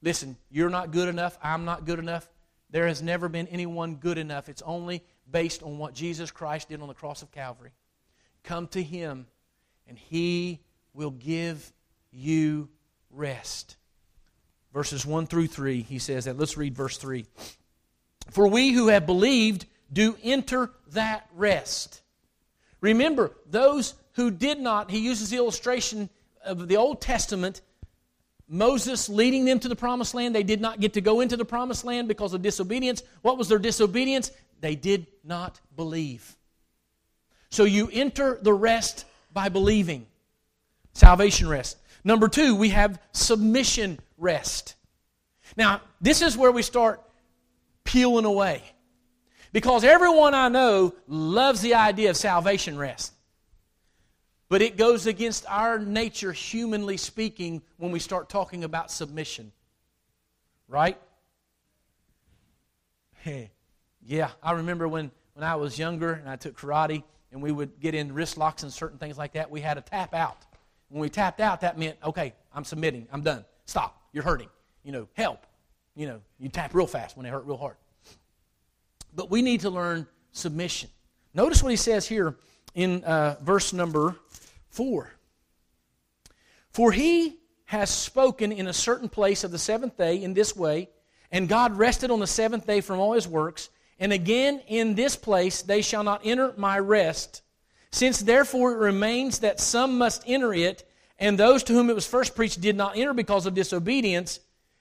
Listen, 0.00 0.36
you're 0.50 0.70
not 0.70 0.90
good 0.90 1.08
enough. 1.08 1.38
I'm 1.42 1.64
not 1.64 1.84
good 1.84 1.98
enough. 1.98 2.28
There 2.70 2.88
has 2.88 3.02
never 3.02 3.28
been 3.28 3.46
anyone 3.48 3.96
good 3.96 4.18
enough. 4.18 4.48
It's 4.48 4.62
only 4.62 5.04
based 5.30 5.62
on 5.62 5.78
what 5.78 5.94
Jesus 5.94 6.30
Christ 6.30 6.70
did 6.70 6.80
on 6.80 6.88
the 6.88 6.94
cross 6.94 7.22
of 7.22 7.30
Calvary. 7.30 7.72
Come 8.42 8.66
to 8.68 8.82
Him, 8.82 9.26
and 9.86 9.98
He 9.98 10.60
will 10.94 11.10
give 11.10 11.72
you 12.10 12.68
rest 13.10 13.76
verses 14.72 15.04
1 15.04 15.26
through 15.26 15.48
3, 15.48 15.82
he 15.82 15.98
says 15.98 16.24
that. 16.24 16.38
Let's 16.38 16.56
read 16.56 16.74
verse 16.74 16.96
3. 16.96 17.26
For 18.30 18.46
we 18.48 18.72
who 18.72 18.88
have 18.88 19.06
believed 19.06 19.66
do 19.92 20.16
enter 20.22 20.70
that 20.92 21.26
rest. 21.34 22.00
Remember, 22.80 23.32
those 23.48 23.94
who 24.14 24.30
did 24.30 24.58
not, 24.58 24.90
he 24.90 24.98
uses 24.98 25.30
the 25.30 25.36
illustration 25.36 26.08
of 26.44 26.68
the 26.68 26.76
Old 26.76 27.00
Testament, 27.00 27.60
Moses 28.48 29.08
leading 29.08 29.44
them 29.44 29.58
to 29.60 29.68
the 29.68 29.76
promised 29.76 30.14
land. 30.14 30.34
They 30.34 30.42
did 30.42 30.60
not 30.60 30.80
get 30.80 30.94
to 30.94 31.00
go 31.00 31.20
into 31.20 31.36
the 31.36 31.44
promised 31.44 31.84
land 31.84 32.08
because 32.08 32.34
of 32.34 32.42
disobedience. 32.42 33.02
What 33.22 33.38
was 33.38 33.48
their 33.48 33.58
disobedience? 33.58 34.30
They 34.60 34.74
did 34.74 35.06
not 35.24 35.60
believe. 35.76 36.36
So 37.50 37.64
you 37.64 37.88
enter 37.92 38.38
the 38.40 38.52
rest 38.52 39.04
by 39.32 39.48
believing. 39.48 40.06
Salvation 40.92 41.48
rest. 41.48 41.78
Number 42.04 42.28
two, 42.28 42.56
we 42.56 42.70
have 42.70 43.00
submission 43.12 43.98
rest. 44.22 44.76
Now, 45.56 45.82
this 46.00 46.22
is 46.22 46.36
where 46.36 46.52
we 46.52 46.62
start 46.62 47.02
peeling 47.84 48.24
away. 48.24 48.62
Because 49.52 49.84
everyone 49.84 50.32
I 50.32 50.48
know 50.48 50.94
loves 51.06 51.60
the 51.60 51.74
idea 51.74 52.08
of 52.08 52.16
salvation 52.16 52.78
rest. 52.78 53.12
But 54.48 54.62
it 54.62 54.76
goes 54.76 55.06
against 55.06 55.44
our 55.48 55.78
nature, 55.78 56.32
humanly 56.32 56.96
speaking, 56.96 57.62
when 57.76 57.90
we 57.90 57.98
start 57.98 58.28
talking 58.28 58.64
about 58.64 58.90
submission. 58.90 59.52
Right? 60.68 60.98
Hey, 63.16 63.50
yeah, 64.04 64.30
I 64.42 64.52
remember 64.52 64.88
when, 64.88 65.10
when 65.34 65.44
I 65.44 65.56
was 65.56 65.78
younger 65.78 66.12
and 66.12 66.28
I 66.28 66.36
took 66.36 66.58
karate, 66.58 67.02
and 67.30 67.42
we 67.42 67.50
would 67.50 67.80
get 67.80 67.94
in 67.94 68.12
wrist 68.12 68.36
locks 68.36 68.62
and 68.62 68.72
certain 68.72 68.98
things 68.98 69.16
like 69.16 69.32
that, 69.32 69.50
we 69.50 69.60
had 69.60 69.74
to 69.74 69.80
tap 69.80 70.14
out. 70.14 70.44
When 70.88 71.00
we 71.00 71.08
tapped 71.08 71.40
out, 71.40 71.62
that 71.62 71.78
meant, 71.78 71.96
okay, 72.04 72.34
I'm 72.54 72.64
submitting, 72.64 73.08
I'm 73.10 73.22
done. 73.22 73.44
Stop, 73.64 74.01
you're 74.12 74.24
hurting. 74.24 74.48
You 74.82 74.92
know, 74.92 75.08
help. 75.14 75.46
You 75.94 76.06
know, 76.06 76.20
you 76.38 76.48
tap 76.48 76.74
real 76.74 76.86
fast 76.86 77.16
when 77.16 77.24
they 77.24 77.30
hurt 77.30 77.44
real 77.44 77.56
hard. 77.56 77.76
But 79.14 79.30
we 79.30 79.42
need 79.42 79.60
to 79.60 79.70
learn 79.70 80.06
submission. 80.32 80.90
Notice 81.34 81.62
what 81.62 81.70
he 81.70 81.76
says 81.76 82.06
here 82.06 82.36
in 82.74 83.04
uh, 83.04 83.36
verse 83.42 83.72
number 83.72 84.16
4. 84.70 85.12
For 86.70 86.92
he 86.92 87.38
has 87.66 87.90
spoken 87.90 88.52
in 88.52 88.66
a 88.66 88.72
certain 88.72 89.08
place 89.08 89.44
of 89.44 89.50
the 89.50 89.58
seventh 89.58 89.96
day 89.96 90.22
in 90.22 90.34
this 90.34 90.56
way, 90.56 90.88
and 91.30 91.48
God 91.48 91.76
rested 91.76 92.10
on 92.10 92.20
the 92.20 92.26
seventh 92.26 92.66
day 92.66 92.80
from 92.80 92.98
all 92.98 93.12
his 93.12 93.28
works. 93.28 93.70
And 93.98 94.12
again, 94.12 94.62
in 94.66 94.94
this 94.94 95.16
place 95.16 95.62
they 95.62 95.82
shall 95.82 96.04
not 96.04 96.22
enter 96.24 96.54
my 96.56 96.78
rest. 96.78 97.42
Since 97.90 98.20
therefore 98.20 98.72
it 98.72 98.78
remains 98.78 99.40
that 99.40 99.60
some 99.60 99.98
must 99.98 100.22
enter 100.26 100.54
it, 100.54 100.88
and 101.22 101.38
those 101.38 101.62
to 101.62 101.72
whom 101.72 101.88
it 101.88 101.94
was 101.94 102.04
first 102.04 102.34
preached 102.34 102.60
did 102.60 102.76
not 102.76 102.96
enter 102.96 103.14
because 103.14 103.46
of 103.46 103.54
disobedience, 103.54 104.40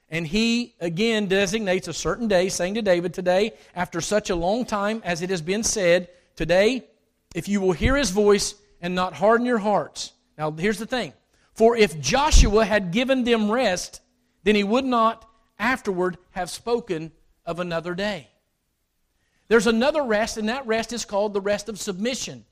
and 0.10 0.26
he 0.26 0.74
again 0.80 1.28
designates 1.28 1.88
a 1.88 1.94
certain 1.94 2.28
day, 2.28 2.50
saying 2.50 2.74
to 2.74 2.82
David, 2.82 3.14
Today, 3.14 3.54
after 3.76 4.02
such 4.02 4.32
a 4.32 4.36
long 4.36 4.66
time 4.66 5.04
as 5.06 5.22
it 5.22 5.30
has 5.30 5.44
been 5.44 5.64
said, 5.64 6.10
Today, 6.36 6.88
if 7.36 7.48
you 7.48 7.62
will 7.62 7.74
hear 7.74 7.96
his 7.96 8.10
voice 8.10 8.56
and 8.82 8.96
not 8.96 9.14
harden 9.14 9.46
your 9.46 9.60
hearts. 9.60 10.14
Now, 10.36 10.50
here's 10.50 10.80
the 10.80 10.88
thing. 10.88 11.14
For 11.54 11.78
if 11.78 12.02
Joshua 12.02 12.66
had 12.66 12.92
given 12.92 13.24
them 13.24 13.52
rest, 13.52 14.02
then 14.44 14.56
he 14.56 14.64
would 14.64 14.86
not 14.86 15.30
afterward 15.60 16.18
have 16.32 16.50
spoken 16.50 17.12
of 17.46 17.60
another 17.60 17.94
day. 17.94 18.30
There's 19.48 19.68
another 19.68 20.02
rest, 20.02 20.38
and 20.38 20.50
that 20.50 20.66
rest 20.66 20.92
is 20.92 21.06
called 21.06 21.36
the 21.36 21.42
rest 21.42 21.70
of 21.70 21.80
submission. 21.80 22.46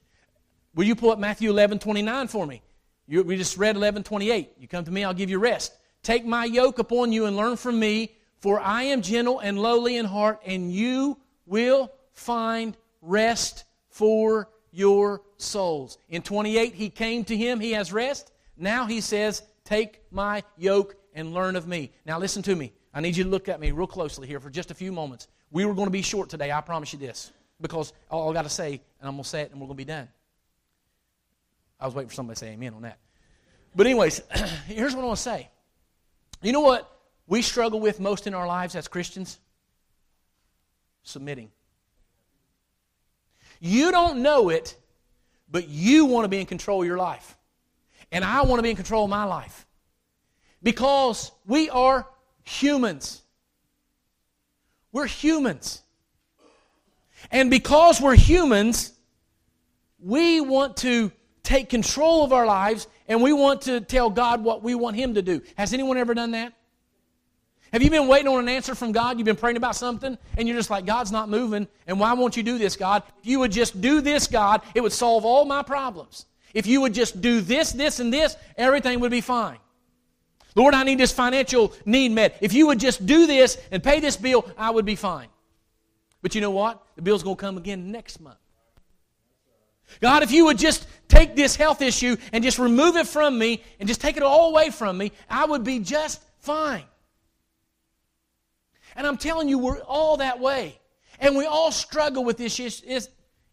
Will 0.75 0.83
you 0.83 0.95
pull 0.95 1.09
up 1.09 1.17
Matthew 1.17 1.49
11 1.49 1.79
29 1.79 2.27
for 2.27 2.45
me? 2.45 2.61
You, 3.09 3.23
we 3.23 3.37
just 3.37 3.57
read 3.57 3.75
11 3.75 4.03
28. 4.03 4.51
You 4.59 4.67
come 4.67 4.85
to 4.85 4.91
me, 4.91 5.03
I'll 5.03 5.15
give 5.15 5.31
you 5.31 5.39
rest. 5.39 5.73
Take 6.03 6.25
my 6.25 6.45
yoke 6.45 6.77
upon 6.77 7.11
you 7.11 7.25
and 7.25 7.35
learn 7.35 7.57
from 7.57 7.79
me, 7.79 8.15
for 8.37 8.59
I 8.59 8.83
am 8.83 9.01
gentle 9.01 9.39
and 9.39 9.59
lowly 9.59 9.97
in 9.97 10.05
heart, 10.05 10.39
and 10.45 10.71
you 10.71 11.17
will 11.47 11.91
find 12.13 12.77
rest 13.01 13.65
for 13.89 14.47
your 14.71 15.23
souls. 15.37 15.97
In 16.09 16.21
28, 16.21 16.75
he 16.75 16.91
came 16.91 17.25
to 17.25 17.35
him, 17.35 17.59
he 17.59 17.71
has 17.71 17.91
rest. 17.91 18.31
Now 18.55 18.85
he 18.85 19.01
says, 19.01 19.41
Take 19.65 20.01
my 20.11 20.43
yoke 20.55 20.95
and 21.15 21.33
learn 21.33 21.55
of 21.55 21.67
me. 21.67 21.91
Now 22.05 22.19
listen 22.19 22.43
to 22.43 22.55
me. 22.55 22.73
I 22.93 23.01
need 23.01 23.17
you 23.17 23.23
to 23.23 23.29
look 23.29 23.49
at 23.49 23.59
me 23.59 23.71
real 23.71 23.87
closely 23.87 24.27
here 24.27 24.39
for 24.39 24.51
just 24.51 24.69
a 24.69 24.75
few 24.75 24.91
moments. 24.91 25.27
We 25.49 25.65
were 25.65 25.73
going 25.73 25.87
to 25.87 25.91
be 25.91 26.03
short 26.03 26.29
today, 26.29 26.51
I 26.51 26.61
promise 26.61 26.93
you 26.93 26.99
this, 26.99 27.31
because 27.59 27.91
all 28.11 28.29
I 28.29 28.33
got 28.33 28.43
to 28.43 28.49
say, 28.49 28.81
and 28.99 29.07
I'm 29.07 29.13
going 29.13 29.23
to 29.23 29.29
say 29.29 29.41
it, 29.41 29.51
and 29.51 29.59
we're 29.59 29.65
going 29.65 29.77
to 29.77 29.83
be 29.83 29.91
done. 29.91 30.07
I 31.79 31.85
was 31.85 31.95
waiting 31.95 32.09
for 32.09 32.15
somebody 32.15 32.35
to 32.35 32.39
say 32.39 32.51
amen 32.51 32.73
on 32.73 32.81
that. 32.83 32.99
But, 33.75 33.87
anyways, 33.87 34.21
here's 34.67 34.95
what 34.95 35.03
I 35.03 35.07
want 35.07 35.17
to 35.17 35.23
say. 35.23 35.49
You 36.41 36.51
know 36.51 36.61
what 36.61 36.89
we 37.27 37.41
struggle 37.41 37.79
with 37.79 37.99
most 37.99 38.27
in 38.27 38.33
our 38.33 38.47
lives 38.47 38.75
as 38.75 38.87
Christians? 38.87 39.39
Submitting. 41.03 41.51
You 43.59 43.91
don't 43.91 44.21
know 44.21 44.49
it, 44.49 44.75
but 45.51 45.67
you 45.67 46.05
want 46.05 46.25
to 46.25 46.29
be 46.29 46.39
in 46.39 46.45
control 46.45 46.81
of 46.81 46.87
your 46.87 46.97
life. 46.97 47.37
And 48.11 48.23
I 48.23 48.41
want 48.41 48.59
to 48.59 48.63
be 48.63 48.69
in 48.69 48.75
control 48.75 49.03
of 49.03 49.09
my 49.09 49.25
life. 49.25 49.65
Because 50.63 51.31
we 51.45 51.69
are 51.69 52.07
humans. 52.43 53.21
We're 54.91 55.05
humans. 55.05 55.81
And 57.31 57.49
because 57.49 58.01
we're 58.01 58.15
humans, 58.15 58.93
we 59.99 60.41
want 60.41 60.77
to 60.77 61.11
take 61.43 61.69
control 61.69 62.23
of 62.23 62.33
our 62.33 62.45
lives 62.45 62.87
and 63.07 63.21
we 63.21 63.33
want 63.33 63.63
to 63.63 63.81
tell 63.81 64.09
God 64.09 64.43
what 64.43 64.63
we 64.63 64.75
want 64.75 64.95
Him 64.95 65.15
to 65.15 65.21
do. 65.21 65.41
Has 65.57 65.73
anyone 65.73 65.97
ever 65.97 66.13
done 66.13 66.31
that? 66.31 66.53
Have 67.71 67.83
you 67.83 67.91
been 67.91 68.07
waiting 68.07 68.27
on 68.27 68.39
an 68.39 68.49
answer 68.49 68.73
from 68.73 68.91
God? 68.91 69.17
You've 69.17 69.25
been 69.25 69.35
praying 69.35 69.57
about 69.57 69.75
something 69.75 70.17
and 70.37 70.47
you're 70.47 70.57
just 70.57 70.71
like, 70.71 70.85
God's 70.85 71.11
not 71.11 71.29
moving. 71.29 71.67
And 71.85 71.99
why 71.99 72.13
won't 72.13 72.35
you 72.35 72.43
do 72.43 72.57
this, 72.57 72.75
God? 72.75 73.03
If 73.19 73.27
you 73.27 73.39
would 73.39 73.51
just 73.51 73.79
do 73.79 74.01
this, 74.01 74.27
God, 74.27 74.61
it 74.73 74.81
would 74.81 74.91
solve 74.91 75.23
all 75.23 75.45
my 75.45 75.61
problems. 75.61 76.25
If 76.53 76.65
you 76.65 76.81
would 76.81 76.95
just 76.95 77.21
do 77.21 77.41
this, 77.41 77.71
this, 77.71 77.99
and 77.99 78.11
this, 78.11 78.35
everything 78.57 78.99
would 79.01 79.11
be 79.11 79.21
fine. 79.21 79.59
Lord, 80.55 80.73
I 80.73 80.83
need 80.83 80.97
this 80.97 81.11
financial 81.11 81.73
need 81.85 82.11
met. 82.11 82.37
If 82.41 82.53
you 82.53 82.67
would 82.67 82.79
just 82.79 83.05
do 83.05 83.27
this 83.27 83.57
and 83.71 83.83
pay 83.83 83.99
this 83.99 84.17
bill, 84.17 84.49
I 84.57 84.71
would 84.71 84.85
be 84.85 84.95
fine. 84.95 85.27
But 86.23 86.33
you 86.33 86.41
know 86.41 86.51
what? 86.51 86.83
The 86.95 87.03
bill's 87.03 87.21
going 87.21 87.35
to 87.35 87.39
come 87.39 87.57
again 87.57 87.91
next 87.91 88.19
month. 88.19 88.38
God, 90.01 90.23
if 90.23 90.31
you 90.31 90.45
would 90.45 90.57
just 90.57 90.87
take 91.07 91.35
this 91.35 91.55
health 91.55 91.81
issue 91.81 92.15
and 92.31 92.43
just 92.43 92.59
remove 92.59 92.95
it 92.95 93.07
from 93.07 93.37
me 93.37 93.63
and 93.79 93.87
just 93.87 94.01
take 94.01 94.17
it 94.17 94.23
all 94.23 94.51
away 94.51 94.69
from 94.69 94.97
me, 94.97 95.11
I 95.29 95.45
would 95.45 95.63
be 95.63 95.79
just 95.79 96.21
fine. 96.39 96.83
And 98.95 99.05
I'm 99.05 99.17
telling 99.17 99.49
you, 99.49 99.57
we're 99.57 99.79
all 99.81 100.17
that 100.17 100.39
way. 100.39 100.79
And 101.19 101.35
we 101.35 101.45
all 101.45 101.71
struggle 101.71 102.23
with 102.23 102.37
this 102.37 102.59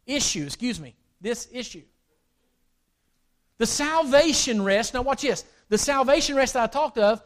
issue, 0.06 0.44
excuse 0.44 0.80
me, 0.80 0.94
this 1.20 1.48
issue. 1.52 1.82
The 3.58 3.66
salvation 3.66 4.62
rest, 4.62 4.94
now 4.94 5.02
watch 5.02 5.22
this. 5.22 5.44
The 5.68 5.78
salvation 5.78 6.36
rest 6.36 6.54
that 6.54 6.62
I 6.62 6.66
talked 6.66 6.98
of, 6.98 7.22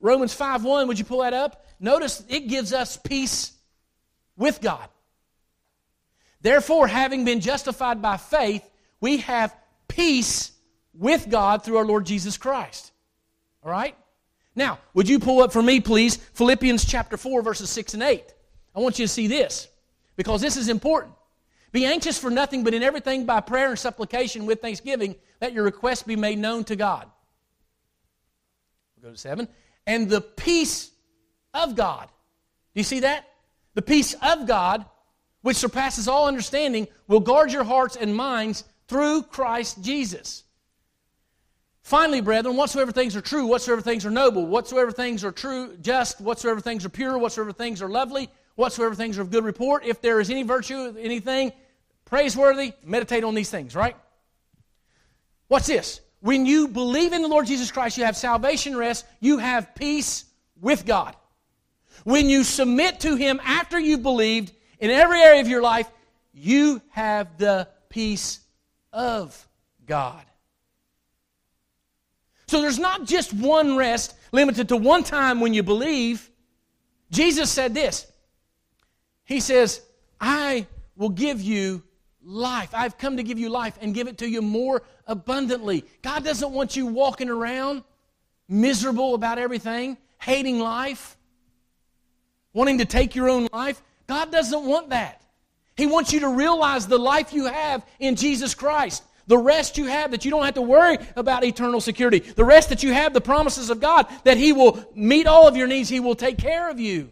Romans 0.00 0.34
5 0.34 0.64
1, 0.64 0.88
would 0.88 0.98
you 0.98 1.04
pull 1.04 1.20
that 1.20 1.32
up? 1.32 1.64
Notice 1.78 2.24
it 2.28 2.48
gives 2.48 2.72
us 2.72 2.96
peace 2.96 3.52
with 4.36 4.60
God. 4.60 4.88
Therefore, 6.44 6.86
having 6.86 7.24
been 7.24 7.40
justified 7.40 8.02
by 8.02 8.18
faith, 8.18 8.68
we 9.00 9.16
have 9.18 9.56
peace 9.88 10.52
with 10.92 11.30
God 11.30 11.64
through 11.64 11.78
our 11.78 11.86
Lord 11.86 12.04
Jesus 12.04 12.36
Christ. 12.36 12.92
All 13.62 13.70
right? 13.70 13.96
Now, 14.54 14.78
would 14.92 15.08
you 15.08 15.18
pull 15.18 15.42
up 15.42 15.54
for 15.54 15.62
me, 15.62 15.80
please, 15.80 16.16
Philippians 16.16 16.84
chapter 16.84 17.16
4, 17.16 17.40
verses 17.40 17.70
6 17.70 17.94
and 17.94 18.02
8? 18.02 18.22
I 18.76 18.80
want 18.80 18.98
you 18.98 19.06
to 19.06 19.08
see 19.12 19.26
this 19.26 19.68
because 20.16 20.42
this 20.42 20.58
is 20.58 20.68
important. 20.68 21.14
Be 21.72 21.86
anxious 21.86 22.18
for 22.18 22.28
nothing, 22.28 22.62
but 22.62 22.74
in 22.74 22.82
everything 22.82 23.24
by 23.24 23.40
prayer 23.40 23.70
and 23.70 23.78
supplication 23.78 24.44
with 24.44 24.60
thanksgiving, 24.60 25.16
let 25.40 25.54
your 25.54 25.64
requests 25.64 26.02
be 26.02 26.14
made 26.14 26.38
known 26.38 26.62
to 26.64 26.76
God. 26.76 27.10
We'll 28.96 29.08
go 29.08 29.14
to 29.14 29.18
7. 29.18 29.48
And 29.86 30.10
the 30.10 30.20
peace 30.20 30.90
of 31.54 31.74
God. 31.74 32.08
Do 32.74 32.80
you 32.80 32.84
see 32.84 33.00
that? 33.00 33.26
The 33.72 33.82
peace 33.82 34.14
of 34.20 34.46
God 34.46 34.84
which 35.44 35.58
surpasses 35.58 36.08
all 36.08 36.26
understanding, 36.26 36.88
will 37.06 37.20
guard 37.20 37.52
your 37.52 37.64
hearts 37.64 37.96
and 37.96 38.16
minds 38.16 38.64
through 38.88 39.22
Christ 39.24 39.82
Jesus. 39.82 40.42
Finally, 41.82 42.22
brethren, 42.22 42.56
whatsoever 42.56 42.90
things 42.90 43.14
are 43.14 43.20
true, 43.20 43.44
whatsoever 43.44 43.82
things 43.82 44.06
are 44.06 44.10
noble, 44.10 44.46
whatsoever 44.46 44.90
things 44.90 45.22
are 45.22 45.30
true, 45.30 45.76
just, 45.82 46.18
whatsoever 46.18 46.60
things 46.60 46.86
are 46.86 46.88
pure, 46.88 47.18
whatsoever 47.18 47.52
things 47.52 47.82
are 47.82 47.90
lovely, 47.90 48.30
whatsoever 48.54 48.94
things 48.94 49.18
are 49.18 49.20
of 49.20 49.30
good 49.30 49.44
report, 49.44 49.84
if 49.84 50.00
there 50.00 50.18
is 50.18 50.30
any 50.30 50.44
virtue, 50.44 50.96
anything 50.98 51.52
praiseworthy, 52.06 52.72
meditate 52.82 53.22
on 53.22 53.34
these 53.34 53.50
things, 53.50 53.76
right? 53.76 53.96
What's 55.48 55.66
this? 55.66 56.00
When 56.20 56.46
you 56.46 56.68
believe 56.68 57.12
in 57.12 57.20
the 57.20 57.28
Lord 57.28 57.44
Jesus 57.46 57.70
Christ, 57.70 57.98
you 57.98 58.04
have 58.04 58.16
salvation 58.16 58.78
rest, 58.78 59.04
you 59.20 59.36
have 59.36 59.74
peace 59.74 60.24
with 60.58 60.86
God. 60.86 61.14
When 62.04 62.30
you 62.30 62.44
submit 62.44 63.00
to 63.00 63.16
Him 63.16 63.42
after 63.44 63.78
you've 63.78 64.02
believed, 64.02 64.54
in 64.80 64.90
every 64.90 65.20
area 65.20 65.40
of 65.40 65.48
your 65.48 65.62
life, 65.62 65.90
you 66.32 66.82
have 66.90 67.38
the 67.38 67.68
peace 67.88 68.40
of 68.92 69.48
God. 69.86 70.24
So 72.46 72.60
there's 72.60 72.78
not 72.78 73.04
just 73.04 73.32
one 73.32 73.76
rest 73.76 74.14
limited 74.32 74.68
to 74.68 74.76
one 74.76 75.02
time 75.02 75.40
when 75.40 75.54
you 75.54 75.62
believe. 75.62 76.30
Jesus 77.10 77.50
said 77.50 77.74
this 77.74 78.06
He 79.24 79.40
says, 79.40 79.80
I 80.20 80.66
will 80.96 81.10
give 81.10 81.40
you 81.40 81.82
life. 82.22 82.70
I've 82.72 82.98
come 82.98 83.16
to 83.16 83.22
give 83.22 83.38
you 83.38 83.48
life 83.48 83.78
and 83.80 83.94
give 83.94 84.08
it 84.08 84.18
to 84.18 84.28
you 84.28 84.42
more 84.42 84.82
abundantly. 85.06 85.84
God 86.02 86.24
doesn't 86.24 86.52
want 86.52 86.76
you 86.76 86.86
walking 86.86 87.28
around 87.28 87.84
miserable 88.48 89.14
about 89.14 89.38
everything, 89.38 89.96
hating 90.18 90.58
life, 90.58 91.16
wanting 92.52 92.78
to 92.78 92.84
take 92.84 93.14
your 93.14 93.28
own 93.28 93.48
life. 93.52 93.82
God 94.06 94.30
doesn't 94.30 94.64
want 94.64 94.90
that. 94.90 95.22
He 95.76 95.86
wants 95.86 96.12
you 96.12 96.20
to 96.20 96.28
realize 96.28 96.86
the 96.86 96.98
life 96.98 97.32
you 97.32 97.46
have 97.46 97.84
in 97.98 98.16
Jesus 98.16 98.54
Christ. 98.54 99.02
The 99.26 99.38
rest 99.38 99.78
you 99.78 99.86
have 99.86 100.10
that 100.10 100.24
you 100.24 100.30
don't 100.30 100.44
have 100.44 100.54
to 100.54 100.62
worry 100.62 100.98
about 101.16 101.44
eternal 101.44 101.80
security. 101.80 102.18
The 102.18 102.44
rest 102.44 102.68
that 102.68 102.82
you 102.82 102.92
have, 102.92 103.14
the 103.14 103.20
promises 103.20 103.70
of 103.70 103.80
God, 103.80 104.06
that 104.24 104.36
He 104.36 104.52
will 104.52 104.84
meet 104.94 105.26
all 105.26 105.48
of 105.48 105.56
your 105.56 105.66
needs, 105.66 105.88
He 105.88 106.00
will 106.00 106.14
take 106.14 106.38
care 106.38 106.68
of 106.68 106.78
you. 106.78 107.10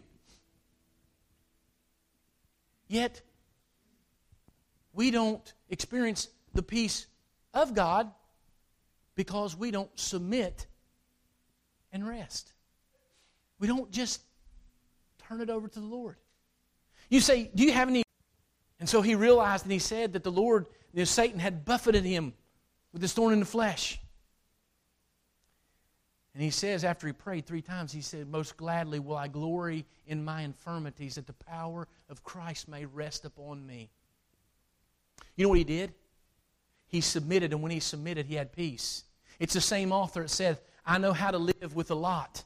Yet, 2.87 3.21
we 4.93 5.09
don't 5.09 5.53
experience 5.69 6.29
the 6.53 6.61
peace 6.61 7.07
of 7.53 7.73
God 7.73 8.11
because 9.15 9.55
we 9.55 9.71
don't 9.71 9.89
submit 9.99 10.67
and 11.91 12.07
rest. 12.07 12.53
We 13.59 13.67
don't 13.67 13.91
just 13.91 14.21
turn 15.27 15.41
it 15.41 15.49
over 15.49 15.67
to 15.67 15.79
the 15.79 15.85
Lord. 15.85 16.17
You 17.13 17.19
say, 17.19 17.51
Do 17.53 17.63
you 17.63 17.71
have 17.73 17.89
any? 17.89 18.01
And 18.79 18.89
so 18.89 19.03
he 19.03 19.13
realized 19.13 19.65
and 19.65 19.71
he 19.71 19.77
said 19.77 20.13
that 20.13 20.23
the 20.23 20.31
Lord 20.31 20.65
you 20.93 21.01
know, 21.01 21.05
Satan 21.05 21.37
had 21.37 21.63
buffeted 21.63 22.03
him 22.03 22.33
with 22.91 23.03
this 23.03 23.13
thorn 23.13 23.33
in 23.33 23.39
the 23.39 23.45
flesh. 23.45 23.99
And 26.33 26.41
he 26.41 26.49
says, 26.49 26.83
after 26.83 27.05
he 27.05 27.13
prayed 27.13 27.45
three 27.45 27.61
times, 27.61 27.91
he 27.91 28.01
said, 28.01 28.27
Most 28.27 28.57
gladly 28.57 28.97
will 28.97 29.15
I 29.15 29.27
glory 29.27 29.85
in 30.07 30.25
my 30.25 30.41
infirmities, 30.41 31.13
that 31.13 31.27
the 31.27 31.33
power 31.33 31.87
of 32.09 32.23
Christ 32.23 32.67
may 32.67 32.85
rest 32.85 33.25
upon 33.25 33.63
me. 33.63 33.91
You 35.35 35.43
know 35.43 35.49
what 35.49 35.59
he 35.59 35.63
did? 35.63 35.93
He 36.87 37.01
submitted, 37.01 37.53
and 37.53 37.61
when 37.61 37.71
he 37.71 37.79
submitted, 37.79 38.25
he 38.25 38.33
had 38.33 38.51
peace. 38.51 39.03
It's 39.39 39.53
the 39.53 39.61
same 39.61 39.91
author 39.91 40.23
that 40.23 40.29
said, 40.29 40.57
I 40.83 40.97
know 40.97 41.13
how 41.13 41.29
to 41.29 41.37
live 41.37 41.75
with 41.75 41.91
a 41.91 41.95
lot, 41.95 42.43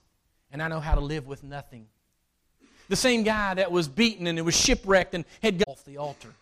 and 0.51 0.61
I 0.61 0.67
know 0.67 0.81
how 0.81 0.95
to 0.95 1.01
live 1.01 1.25
with 1.25 1.41
nothing. 1.41 1.87
The 2.89 2.95
same 2.95 3.23
guy 3.23 3.53
that 3.55 3.71
was 3.71 3.87
beaten 3.87 4.27
and 4.27 4.37
it 4.39 4.43
was 4.43 4.55
shipwrecked 4.55 5.13
and 5.13 5.25
had 5.41 5.57
gone 5.57 5.73
off 5.73 5.83
the 5.85 5.97
altar. 5.97 6.33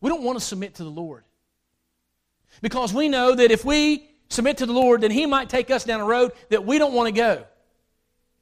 We 0.00 0.08
don't 0.08 0.22
want 0.22 0.38
to 0.38 0.44
submit 0.44 0.74
to 0.76 0.84
the 0.84 0.90
Lord. 0.90 1.24
Because 2.60 2.92
we 2.92 3.08
know 3.08 3.34
that 3.34 3.50
if 3.50 3.64
we 3.64 4.08
submit 4.28 4.58
to 4.58 4.66
the 4.66 4.72
Lord, 4.72 5.00
then 5.00 5.10
He 5.10 5.26
might 5.26 5.48
take 5.48 5.70
us 5.70 5.84
down 5.84 6.00
a 6.00 6.04
road 6.04 6.32
that 6.50 6.66
we 6.66 6.78
don't 6.78 6.92
want 6.92 7.06
to 7.06 7.12
go. 7.12 7.44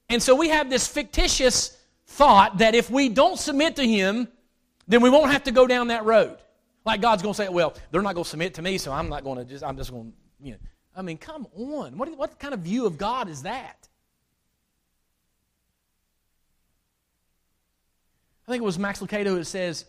And 0.08 0.22
so 0.22 0.34
we 0.34 0.48
have 0.48 0.70
this 0.70 0.88
fictitious 0.88 1.76
thought 2.06 2.58
that 2.58 2.74
if 2.74 2.90
we 2.90 3.08
don't 3.08 3.38
submit 3.38 3.76
to 3.76 3.86
Him, 3.86 4.28
then 4.88 5.02
we 5.02 5.10
won't 5.10 5.30
have 5.30 5.44
to 5.44 5.52
go 5.52 5.66
down 5.66 5.88
that 5.88 6.04
road. 6.04 6.38
Like 6.84 7.02
God's 7.02 7.22
going 7.22 7.34
to 7.34 7.36
say, 7.36 7.48
well, 7.48 7.74
they're 7.90 8.02
not 8.02 8.14
going 8.14 8.24
to 8.24 8.30
submit 8.30 8.54
to 8.54 8.62
me, 8.62 8.78
so 8.78 8.90
I'm 8.90 9.08
not 9.08 9.22
going 9.22 9.38
to 9.38 9.44
just, 9.44 9.62
I'm 9.62 9.76
just 9.76 9.90
going 9.90 10.10
to, 10.10 10.16
you 10.42 10.52
know. 10.52 10.58
I 10.96 11.02
mean, 11.02 11.18
come 11.18 11.46
on. 11.54 11.96
What, 11.96 12.16
what 12.16 12.38
kind 12.38 12.52
of 12.54 12.60
view 12.60 12.86
of 12.86 12.98
God 12.98 13.28
is 13.28 13.42
that? 13.42 13.88
I 18.50 18.54
think 18.54 18.62
it 18.62 18.66
was 18.66 18.78
Max 18.78 19.00
Lucado 19.00 19.36
that 19.36 19.44
says, 19.46 19.84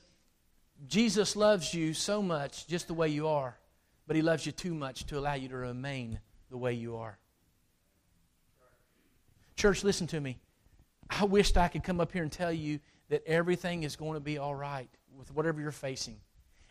Jesus 0.87 1.35
loves 1.35 1.73
you 1.73 1.93
so 1.93 2.21
much 2.21 2.67
just 2.67 2.87
the 2.87 2.93
way 2.93 3.09
you 3.09 3.27
are 3.27 3.55
but 4.11 4.17
He 4.17 4.21
loves 4.21 4.45
you 4.45 4.51
too 4.51 4.73
much 4.73 5.05
to 5.05 5.17
allow 5.17 5.35
you 5.35 5.47
to 5.47 5.55
remain 5.55 6.19
the 6.49 6.57
way 6.57 6.73
you 6.73 6.97
are. 6.97 7.17
Church, 9.55 9.85
listen 9.85 10.05
to 10.07 10.19
me. 10.19 10.37
I 11.09 11.23
wished 11.23 11.55
I 11.57 11.69
could 11.69 11.85
come 11.85 12.01
up 12.01 12.11
here 12.11 12.21
and 12.21 12.29
tell 12.29 12.51
you 12.51 12.81
that 13.07 13.25
everything 13.25 13.83
is 13.83 13.95
going 13.95 14.15
to 14.15 14.19
be 14.19 14.37
all 14.37 14.53
right 14.53 14.89
with 15.17 15.33
whatever 15.33 15.61
you're 15.61 15.71
facing. 15.71 16.17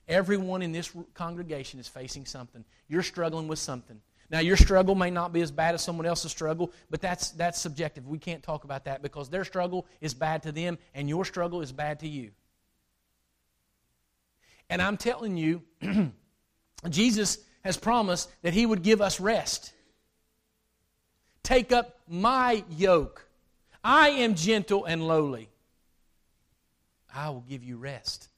Everyone 0.06 0.60
in 0.60 0.72
this 0.72 0.92
congregation 1.14 1.80
is 1.80 1.88
facing 1.88 2.26
something. 2.26 2.62
You're 2.88 3.02
struggling 3.02 3.48
with 3.48 3.58
something. 3.58 4.02
Now, 4.30 4.38
your 4.38 4.56
struggle 4.56 4.94
may 4.94 5.10
not 5.10 5.32
be 5.32 5.40
as 5.40 5.50
bad 5.50 5.74
as 5.74 5.82
someone 5.82 6.06
else's 6.06 6.30
struggle, 6.30 6.72
but 6.88 7.00
that's, 7.00 7.30
that's 7.30 7.60
subjective. 7.60 8.06
We 8.06 8.18
can't 8.18 8.42
talk 8.42 8.62
about 8.62 8.84
that 8.84 9.02
because 9.02 9.28
their 9.28 9.44
struggle 9.44 9.86
is 10.00 10.14
bad 10.14 10.44
to 10.44 10.52
them 10.52 10.78
and 10.94 11.08
your 11.08 11.24
struggle 11.24 11.62
is 11.62 11.72
bad 11.72 12.00
to 12.00 12.08
you. 12.08 12.30
And 14.68 14.80
I'm 14.80 14.96
telling 14.96 15.36
you, 15.36 15.62
Jesus 16.88 17.38
has 17.64 17.76
promised 17.76 18.30
that 18.42 18.54
he 18.54 18.64
would 18.64 18.82
give 18.82 19.00
us 19.00 19.18
rest. 19.18 19.72
Take 21.42 21.72
up 21.72 21.98
my 22.06 22.62
yoke. 22.70 23.26
I 23.82 24.10
am 24.10 24.36
gentle 24.36 24.84
and 24.84 25.06
lowly. 25.06 25.48
I 27.12 27.30
will 27.30 27.44
give 27.48 27.64
you 27.64 27.78
rest. 27.78 28.28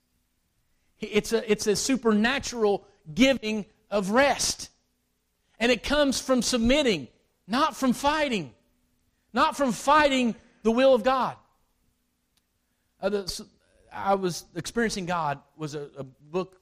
It's 1.00 1.34
a, 1.34 1.50
it's 1.50 1.66
a 1.66 1.76
supernatural 1.76 2.86
giving 3.12 3.66
of 3.90 4.10
rest. 4.10 4.70
And 5.62 5.70
it 5.70 5.84
comes 5.84 6.20
from 6.20 6.42
submitting, 6.42 7.06
not 7.46 7.76
from 7.76 7.92
fighting, 7.92 8.52
not 9.32 9.56
from 9.56 9.70
fighting 9.70 10.34
the 10.64 10.72
will 10.72 10.92
of 10.92 11.04
God. 11.04 11.36
Uh, 13.00 13.22
I 13.92 14.16
was 14.16 14.44
experiencing 14.56 15.06
God 15.06 15.38
was 15.56 15.76
a, 15.76 15.88
a 15.96 16.02
book 16.02 16.56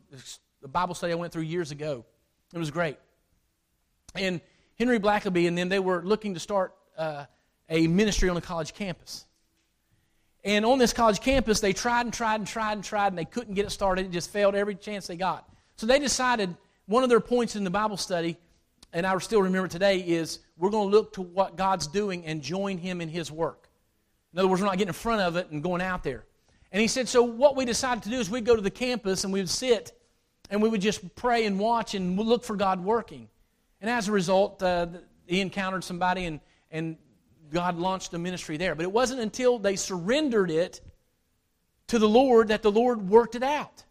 the 0.61 0.69
Bible 0.69 0.95
study 0.95 1.15
I 1.15 1.17
went 1.17 1.33
through 1.33 1.45
years 1.45 1.71
ago. 1.71 2.05
It 2.53 2.59
was 2.59 2.71
great. 2.71 2.99
And 4.15 4.43
Henry 4.79 4.99
Blackaby 4.99 5.49
and 5.49 5.57
them, 5.57 5.71
they 5.71 5.79
were 5.79 6.03
looking 6.03 6.35
to 6.35 6.41
start 6.41 6.75
uh, 6.99 7.25
a 7.71 7.87
ministry 7.87 8.29
on 8.29 8.37
a 8.37 8.43
college 8.43 8.75
campus. 8.75 9.25
And 10.45 10.67
on 10.67 10.79
this 10.79 10.93
college 10.93 11.21
campus, 11.21 11.61
they 11.61 11.73
tried 11.73 12.03
and 12.03 12.13
tried 12.13 12.41
and 12.41 12.47
tried 12.47 12.73
and 12.73 12.85
tried, 12.85 13.09
and 13.09 13.19
they 13.19 13.25
couldn't 13.25 13.55
get 13.55 13.65
it 13.65 13.71
started. 13.71 14.05
It 14.05 14.13
just 14.13 14.31
failed 14.31 14.55
every 14.55 14.75
chance 14.75 15.07
they 15.07 15.17
got. 15.17 15.49
So 15.77 15.87
they 15.87 15.99
decided 15.99 16.55
one 16.85 17.03
of 17.03 17.09
their 17.09 17.21
points 17.21 17.57
in 17.57 17.65
the 17.65 17.71
Bible 17.71 17.97
study, 17.97 18.37
and 18.93 19.07
I 19.07 19.17
still 19.19 19.43
remember 19.43 19.69
today, 19.69 19.99
is 19.99 20.41
we're 20.57 20.71
going 20.71 20.91
to 20.91 20.97
look 20.97 21.13
to 21.15 21.23
what 21.23 21.57
God's 21.57 21.87
doing 21.87 22.25
and 22.27 22.43
join 22.43 22.79
Him 22.79 23.01
in 23.01 23.09
His 23.09 23.31
work. 23.31 23.69
In 24.33 24.39
other 24.39 24.49
words, 24.49 24.61
we're 24.61 24.69
not 24.69 24.79
getting 24.79 24.89
in 24.89 24.95
front 24.95 25.23
of 25.23 25.37
it 25.37 25.51
and 25.51 25.63
going 25.63 25.83
out 25.83 26.03
there. 26.03 26.25
And 26.73 26.81
he 26.81 26.87
said, 26.87 27.09
so 27.09 27.23
what 27.23 27.57
we 27.57 27.65
decided 27.65 28.05
to 28.05 28.11
do 28.11 28.21
is 28.21 28.31
we'd 28.31 28.45
go 28.45 28.55
to 28.55 28.63
the 28.63 28.71
campus 28.71 29.25
and 29.25 29.33
we 29.33 29.41
would 29.41 29.49
sit 29.49 29.93
and 30.51 30.63
we 30.63 30.69
would 30.69 30.81
just 30.81 31.15
pray 31.17 31.47
and 31.47 31.59
watch 31.59 31.95
and 31.95 32.17
look 32.17 32.45
for 32.45 32.57
God 32.57 32.83
working. 32.83 33.29
And 33.81 33.91
as 33.91 34.09
a 34.09 34.13
result, 34.13 34.63
uh, 34.63 34.87
he 35.27 35.41
encountered 35.41 35.83
somebody 35.83 36.27
and, 36.27 36.41
and 36.71 36.97
God 37.53 37.77
launched 37.77 38.15
a 38.15 38.19
ministry 38.19 38.57
there. 38.57 38.75
But 38.75 38.85
it 38.85 38.93
wasn't 38.93 39.21
until 39.21 39.59
they 39.59 39.75
surrendered 39.77 40.51
it 40.51 40.81
to 41.89 41.99
the 41.99 42.09
Lord 42.09 42.49
that 42.49 42.63
the 42.63 42.71
Lord 42.71 43.09
worked 43.09 43.35
it 43.35 43.43
out. 43.43 43.85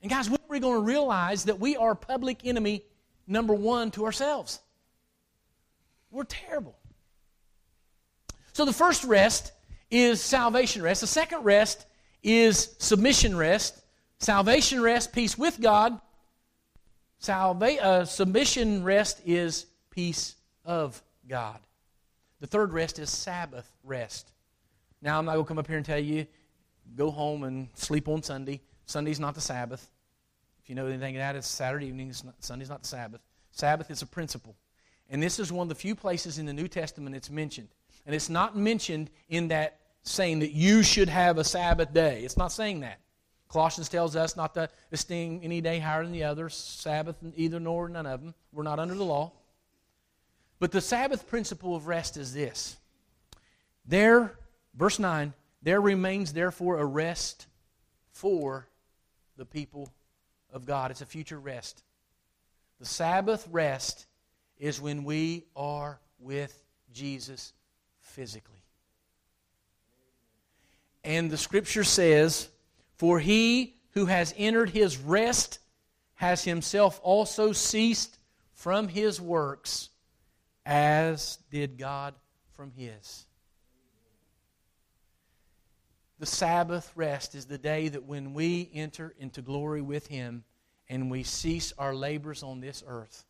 And 0.00 0.10
guys, 0.10 0.28
when 0.28 0.38
are 0.40 0.50
we 0.50 0.58
going 0.58 0.80
to 0.80 0.86
realize 0.86 1.44
that 1.44 1.60
we 1.60 1.76
are 1.76 1.94
public 1.94 2.44
enemy 2.44 2.84
number 3.26 3.54
one 3.54 3.90
to 3.92 4.04
ourselves? 4.04 4.60
We're 6.10 6.24
terrible. 6.24 6.76
So 8.52 8.64
the 8.64 8.72
first 8.72 9.04
rest 9.04 9.52
is 9.90 10.20
salvation 10.20 10.82
rest. 10.82 11.00
The 11.00 11.06
second 11.06 11.44
rest 11.44 11.86
is 12.22 12.74
submission 12.78 13.36
rest. 13.36 13.80
Salvation 14.18 14.80
rest, 14.80 15.12
peace 15.12 15.36
with 15.36 15.60
God. 15.60 16.00
Salva- 17.18 17.82
uh, 17.82 18.04
submission 18.04 18.84
rest 18.84 19.20
is 19.24 19.66
peace 19.90 20.36
of 20.64 21.02
God. 21.28 21.58
The 22.40 22.46
third 22.46 22.72
rest 22.72 22.98
is 22.98 23.10
Sabbath 23.10 23.70
rest. 23.84 24.32
Now, 25.00 25.18
I'm 25.18 25.24
not 25.24 25.34
going 25.34 25.44
to 25.44 25.48
come 25.48 25.58
up 25.58 25.66
here 25.66 25.76
and 25.76 25.86
tell 25.86 25.98
you, 25.98 26.26
go 26.96 27.10
home 27.10 27.44
and 27.44 27.68
sleep 27.74 28.08
on 28.08 28.22
Sunday. 28.22 28.60
Sunday's 28.86 29.20
not 29.20 29.34
the 29.34 29.40
Sabbath. 29.40 29.88
If 30.62 30.68
you 30.68 30.74
know 30.74 30.86
anything 30.86 31.16
about 31.16 31.36
it, 31.36 31.44
Saturday 31.44 31.86
evening. 31.86 32.10
It's 32.10 32.22
not, 32.22 32.34
Sunday's 32.42 32.68
not 32.68 32.82
the 32.82 32.88
Sabbath. 32.88 33.20
Sabbath 33.50 33.90
is 33.90 34.02
a 34.02 34.06
principle. 34.06 34.56
And 35.10 35.22
this 35.22 35.38
is 35.38 35.52
one 35.52 35.64
of 35.64 35.68
the 35.68 35.74
few 35.74 35.94
places 35.94 36.38
in 36.38 36.46
the 36.46 36.52
New 36.52 36.68
Testament 36.68 37.16
it's 37.16 37.30
mentioned. 37.30 37.68
And 38.06 38.14
it's 38.14 38.30
not 38.30 38.56
mentioned 38.56 39.10
in 39.28 39.48
that 39.48 39.78
saying 40.02 40.40
that 40.40 40.52
you 40.52 40.82
should 40.82 41.08
have 41.08 41.38
a 41.38 41.44
Sabbath 41.44 41.92
day. 41.92 42.22
It's 42.24 42.36
not 42.36 42.52
saying 42.52 42.80
that. 42.80 43.00
Colossians 43.48 43.88
tells 43.88 44.16
us 44.16 44.36
not 44.36 44.54
to 44.54 44.68
esteem 44.92 45.40
any 45.42 45.60
day 45.60 45.78
higher 45.78 46.02
than 46.02 46.12
the 46.12 46.24
other, 46.24 46.48
Sabbath, 46.48 47.16
either 47.36 47.60
nor 47.60 47.88
none 47.88 48.06
of 48.06 48.22
them. 48.22 48.34
We're 48.52 48.62
not 48.62 48.78
under 48.78 48.94
the 48.94 49.04
law. 49.04 49.32
But 50.58 50.72
the 50.72 50.80
Sabbath 50.80 51.26
principle 51.26 51.76
of 51.76 51.86
rest 51.86 52.16
is 52.16 52.32
this. 52.32 52.76
There, 53.84 54.38
verse 54.74 54.98
9, 54.98 55.34
there 55.62 55.80
remains 55.80 56.32
therefore 56.32 56.78
a 56.78 56.84
rest 56.84 57.46
for 58.12 58.68
the 59.36 59.44
people 59.44 59.88
of 60.52 60.66
God. 60.66 60.90
It's 60.90 61.00
a 61.00 61.06
future 61.06 61.38
rest. 61.38 61.82
The 62.78 62.86
Sabbath 62.86 63.46
rest 63.50 64.06
is 64.58 64.80
when 64.80 65.04
we 65.04 65.44
are 65.56 66.00
with 66.18 66.62
Jesus 66.92 67.52
physically. 68.00 68.62
And 71.04 71.30
the 71.30 71.38
scripture 71.38 71.84
says, 71.84 72.48
for 72.96 73.18
he 73.18 73.74
who 73.92 74.06
has 74.06 74.34
entered 74.36 74.70
his 74.70 74.96
rest 74.96 75.58
has 76.14 76.44
himself 76.44 77.00
also 77.02 77.52
ceased 77.52 78.18
from 78.54 78.86
his 78.86 79.20
works, 79.20 79.90
as 80.64 81.38
did 81.50 81.78
God 81.78 82.14
from 82.54 82.70
his. 82.70 83.26
The 86.22 86.26
Sabbath 86.26 86.92
rest 86.94 87.34
is 87.34 87.46
the 87.46 87.58
day 87.58 87.88
that 87.88 88.04
when 88.04 88.32
we 88.32 88.70
enter 88.72 89.12
into 89.18 89.42
glory 89.42 89.82
with 89.82 90.06
him 90.06 90.44
and 90.88 91.10
we 91.10 91.24
cease 91.24 91.72
our 91.76 91.96
labors 91.96 92.44
on 92.44 92.60
this 92.60 92.84
earth, 92.86 93.24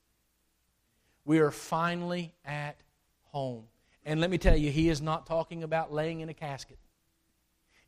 we 1.24 1.38
are 1.38 1.50
finally 1.50 2.34
at 2.44 2.76
home. 3.22 3.64
And 4.04 4.20
let 4.20 4.28
me 4.28 4.36
tell 4.36 4.58
you, 4.58 4.70
he 4.70 4.90
is 4.90 5.00
not 5.00 5.24
talking 5.24 5.62
about 5.62 5.90
laying 5.90 6.20
in 6.20 6.28
a 6.28 6.34
casket. 6.34 6.76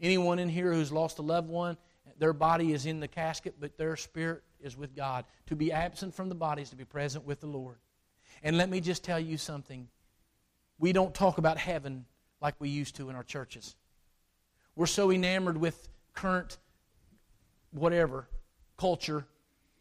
Anyone 0.01 0.39
in 0.39 0.49
here 0.49 0.73
who's 0.73 0.91
lost 0.91 1.19
a 1.19 1.23
loved 1.23 1.51
one, 1.51 1.77
their 2.19 2.33
body 2.33 2.73
is 2.73 2.87
in 2.87 2.99
the 2.99 3.07
casket, 3.07 3.57
but 3.61 3.77
their 3.77 3.97
spirit 3.97 4.43
is 4.59 4.75
with 4.75 4.97
God. 4.97 5.27
To 5.49 5.55
be 5.55 5.71
absent 5.71 6.15
from 6.15 6.31
the 6.31 6.35
body 6.35 6.63
is 6.63 6.71
to 6.71 6.77
be 6.77 6.87
present 6.87 7.27
with 7.27 7.41
the 7.41 7.47
Lord. 7.47 7.77
And 8.43 8.57
let 8.57 8.71
me 8.71 8.81
just 8.81 9.05
tell 9.05 9.21
you 9.21 9.37
something. 9.37 9.87
We 10.79 10.95
don't 10.95 11.13
talk 11.13 11.37
about 11.37 11.59
heaven 11.59 12.07
like 12.41 12.55
we 12.59 12.71
used 12.71 12.97
to 12.97 13.11
in 13.11 13.17
our 13.17 13.23
churches. 13.23 13.77
We're 14.77 14.87
so 14.87 15.11
enamored 15.11 15.57
with 15.57 15.89
current 16.15 16.59
whatever 17.71 18.29
culture 18.77 19.27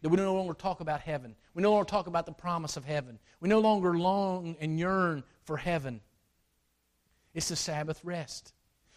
that 0.01 0.09
we 0.09 0.17
no 0.17 0.33
longer 0.35 0.53
talk 0.53 0.81
about 0.81 0.99
heaven. 1.01 1.35
We 1.53 1.63
no 1.63 1.71
longer 1.71 1.85
talk 1.85 2.07
about 2.07 2.25
the 2.25 2.31
promise 2.31 2.77
of 2.77 2.85
heaven. 2.85 3.19
We 3.39 3.49
no 3.49 3.59
longer 3.59 3.97
long 3.97 4.55
and 4.59 4.77
yearn 4.77 5.23
for 5.45 5.57
heaven. 5.57 6.01
It's 7.33 7.49
the 7.49 7.55
Sabbath 7.55 8.03
rest. 8.03 8.53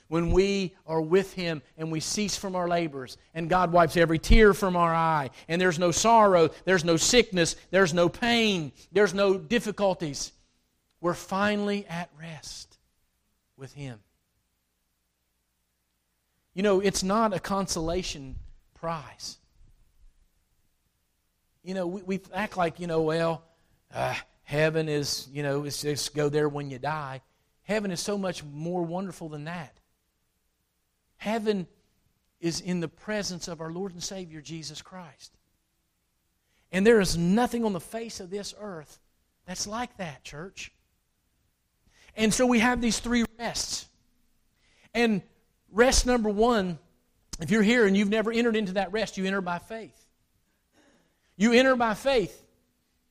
when 0.08 0.30
we 0.30 0.74
are 0.86 1.00
with 1.00 1.32
Him 1.32 1.62
and 1.76 1.90
we 1.90 2.00
cease 2.00 2.36
from 2.36 2.54
our 2.54 2.68
labors, 2.68 3.16
and 3.34 3.50
God 3.50 3.72
wipes 3.72 3.96
every 3.96 4.18
tear 4.18 4.54
from 4.54 4.76
our 4.76 4.94
eye, 4.94 5.30
and 5.48 5.60
there's 5.60 5.78
no 5.78 5.90
sorrow, 5.90 6.50
there's 6.64 6.84
no 6.84 6.96
sickness, 6.96 7.56
there's 7.70 7.92
no 7.92 8.08
pain, 8.08 8.72
there's 8.92 9.14
no 9.14 9.36
difficulties. 9.36 10.32
We're 11.00 11.14
finally 11.14 11.86
at 11.88 12.10
rest 12.18 12.78
with 13.56 13.72
Him. 13.72 13.98
You 16.56 16.62
know, 16.62 16.80
it's 16.80 17.02
not 17.02 17.34
a 17.34 17.38
consolation 17.38 18.36
prize. 18.72 19.36
You 21.62 21.74
know, 21.74 21.86
we, 21.86 22.00
we 22.00 22.20
act 22.32 22.56
like, 22.56 22.80
you 22.80 22.86
know, 22.86 23.02
well, 23.02 23.44
uh, 23.94 24.14
heaven 24.42 24.88
is, 24.88 25.28
you 25.30 25.42
know, 25.42 25.64
it's 25.64 25.82
just 25.82 26.14
go 26.14 26.30
there 26.30 26.48
when 26.48 26.70
you 26.70 26.78
die. 26.78 27.20
Heaven 27.64 27.90
is 27.90 28.00
so 28.00 28.16
much 28.16 28.42
more 28.42 28.82
wonderful 28.82 29.28
than 29.28 29.44
that. 29.44 29.76
Heaven 31.18 31.66
is 32.40 32.62
in 32.62 32.80
the 32.80 32.88
presence 32.88 33.48
of 33.48 33.60
our 33.60 33.70
Lord 33.70 33.92
and 33.92 34.02
Savior, 34.02 34.40
Jesus 34.40 34.80
Christ. 34.80 35.36
And 36.72 36.86
there 36.86 37.00
is 37.00 37.18
nothing 37.18 37.66
on 37.66 37.74
the 37.74 37.80
face 37.80 38.18
of 38.18 38.30
this 38.30 38.54
earth 38.58 38.98
that's 39.44 39.66
like 39.66 39.94
that, 39.98 40.24
church. 40.24 40.72
And 42.16 42.32
so 42.32 42.46
we 42.46 42.60
have 42.60 42.80
these 42.80 42.98
three 42.98 43.26
rests. 43.38 43.88
And 44.94 45.20
rest 45.76 46.06
number 46.06 46.30
one, 46.30 46.78
if 47.38 47.50
you're 47.50 47.62
here 47.62 47.86
and 47.86 47.96
you've 47.96 48.08
never 48.08 48.32
entered 48.32 48.56
into 48.56 48.72
that 48.72 48.92
rest, 48.92 49.18
you 49.18 49.26
enter 49.26 49.42
by 49.42 49.58
faith. 49.58 49.94
You 51.36 51.52
enter 51.52 51.76
by 51.76 51.94
faith. 51.94 52.42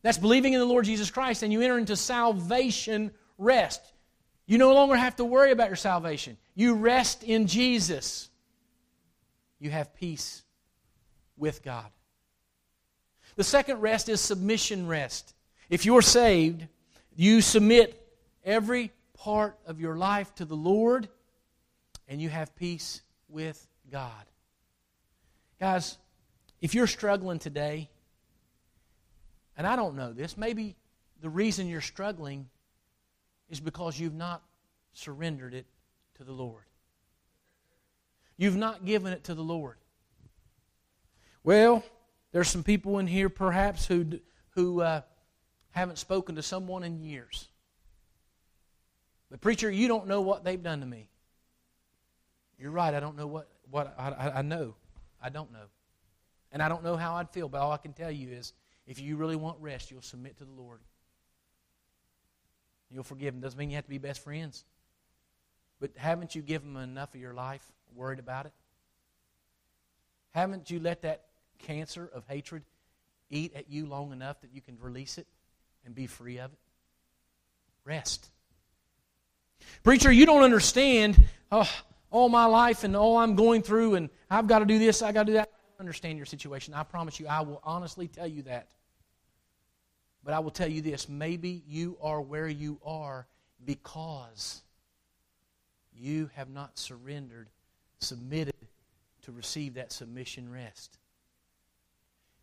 That's 0.02 0.18
believing 0.18 0.54
in 0.54 0.60
the 0.60 0.66
Lord 0.66 0.86
Jesus 0.86 1.12
Christ, 1.12 1.44
and 1.44 1.54
you 1.54 1.62
enter 1.62 1.78
into 1.78 1.96
salvation 1.96 3.12
rest. 3.38 3.82
You 4.48 4.58
no 4.58 4.74
longer 4.74 4.96
have 4.96 5.16
to 5.18 5.26
worry 5.26 5.52
about 5.52 5.68
your 5.68 5.76
salvation. 5.76 6.38
You 6.56 6.74
rest 6.74 7.24
in 7.24 7.48
Jesus. 7.48 8.30
You 9.60 9.70
have 9.70 9.96
peace 9.96 10.44
with 11.38 11.64
God. 11.64 11.86
The 13.36 13.44
second 13.44 13.82
rest 13.82 14.10
is 14.10 14.22
submission 14.22 14.88
rest. 14.88 15.34
If 15.70 15.86
you're 15.86 16.02
saved, 16.02 16.68
you 17.16 17.42
submit 17.42 18.02
every 18.44 18.92
part 19.18 19.58
of 19.66 19.80
your 19.80 19.98
life 19.98 20.34
to 20.36 20.46
the 20.46 20.56
Lord 20.56 21.10
and 22.08 22.22
you 22.22 22.30
have 22.30 22.56
peace 22.56 23.02
with 23.30 23.68
God. 23.92 24.26
Guys, 25.60 25.98
if 26.62 26.76
you're 26.76 26.88
struggling 26.88 27.40
today, 27.40 27.90
and 29.58 29.66
I 29.66 29.76
don't 29.76 29.96
know 29.96 30.14
this, 30.14 30.38
maybe 30.38 30.76
the 31.22 31.30
reason 31.30 31.68
you're 31.68 31.82
struggling 31.82 32.50
is 33.50 33.60
because 33.60 34.00
you've 34.00 34.16
not 34.16 34.44
surrendered 34.94 35.54
it 35.54 35.66
to 36.16 36.24
the 36.24 36.32
Lord. 36.32 36.64
You've 38.38 38.58
not 38.58 38.86
given 38.86 39.14
it 39.14 39.26
to 39.26 39.34
the 39.34 39.44
Lord. 39.44 39.78
Well, 41.44 41.84
there's 42.32 42.50
some 42.50 42.64
people 42.64 43.00
in 43.00 43.08
here 43.08 43.30
perhaps 43.30 43.86
who, 43.86 44.20
who 44.52 44.82
uh, 44.82 45.02
haven't 45.72 45.98
spoken 45.98 46.36
to 46.36 46.42
someone 46.42 46.84
in 46.84 47.00
years. 47.00 47.48
But, 49.30 49.42
preacher, 49.42 49.72
you 49.72 49.88
don't 49.88 50.08
know 50.08 50.22
what 50.22 50.44
they've 50.44 50.62
done 50.62 50.82
to 50.82 50.86
me. 50.86 51.10
You're 52.58 52.72
right, 52.72 52.94
I 52.94 53.00
don't 53.00 53.18
know 53.18 53.28
what, 53.28 53.50
what 53.70 53.94
I, 53.98 54.32
I, 54.36 54.42
know. 54.42 54.76
I 55.22 55.30
don't 55.30 55.52
know. 55.52 55.66
And 56.52 56.62
I 56.62 56.70
don't 56.70 56.84
know 56.84 56.96
how 56.96 57.16
I'd 57.16 57.30
feel, 57.30 57.50
but 57.50 57.60
all 57.60 57.72
I 57.72 57.78
can 57.78 57.94
tell 57.94 58.12
you 58.12 58.30
is 58.30 58.54
if 58.88 59.00
you 59.00 59.18
really 59.18 59.36
want 59.36 59.58
rest, 59.60 59.92
you'll 59.92 60.02
submit 60.02 60.38
to 60.38 60.46
the 60.46 60.52
Lord. 60.52 60.80
You'll 62.90 63.04
forgive 63.04 63.34
them. 63.34 63.42
Doesn't 63.42 63.58
mean 63.58 63.70
you 63.70 63.76
have 63.76 63.86
to 63.86 63.90
be 63.90 63.98
best 63.98 64.24
friends. 64.24 64.64
But 65.80 65.92
haven't 65.98 66.36
you 66.36 66.42
given 66.42 66.74
them 66.74 66.84
enough 66.84 67.14
of 67.14 67.20
your 67.20 67.34
life 67.34 67.64
worried 67.94 68.20
about 68.20 68.46
it? 68.46 68.54
Haven't 70.32 70.70
you 70.70 70.80
let 70.80 71.02
that 71.02 71.24
cancer 71.60 72.10
of 72.14 72.24
hatred 72.28 72.64
eat 73.30 73.54
at 73.56 73.70
you 73.70 73.86
long 73.86 74.12
enough 74.12 74.40
that 74.42 74.52
you 74.54 74.62
can 74.62 74.78
release 74.80 75.18
it 75.18 75.28
and 75.86 75.94
be 75.96 76.08
free 76.08 76.40
of 76.40 76.52
it? 76.54 76.60
Rest. 77.84 78.30
Preacher, 79.84 80.12
you 80.12 80.26
don't 80.26 80.44
understand 80.44 81.22
oh, 81.52 81.70
all 82.16 82.30
my 82.30 82.46
life 82.46 82.86
and 82.86 82.96
all 82.96 83.18
I'm 83.18 83.36
going 83.36 83.62
through, 83.62 83.96
and 83.96 84.10
I've 84.32 84.48
got 84.48 84.60
to 84.60 84.66
do 84.66 84.80
this, 84.80 85.02
i 85.02 85.12
got 85.12 85.24
to 85.24 85.28
do 85.28 85.34
that. 85.34 85.50
I 85.78 85.82
understand 85.82 86.16
your 86.18 86.26
situation. 86.26 86.74
I 86.74 86.84
promise 86.84 87.20
you, 87.20 87.28
I 87.28 87.42
will 87.42 87.60
honestly 87.62 88.08
tell 88.08 88.26
you 88.26 88.42
that. 88.44 88.70
But 90.24 90.34
I 90.34 90.40
will 90.40 90.50
tell 90.50 90.70
you 90.70 90.82
this 90.82 91.10
maybe 91.10 91.62
you 91.68 91.98
are 92.02 92.22
where 92.22 92.48
you 92.48 92.80
are 92.86 93.28
because 93.66 94.64
you 95.94 96.30
have 96.36 96.50
not 96.50 96.80
surrendered, 96.80 97.50
submitted 98.00 98.56
to 99.24 99.34
receive 99.34 99.74
that 99.74 99.92
submission 99.92 100.50
rest. 100.50 100.98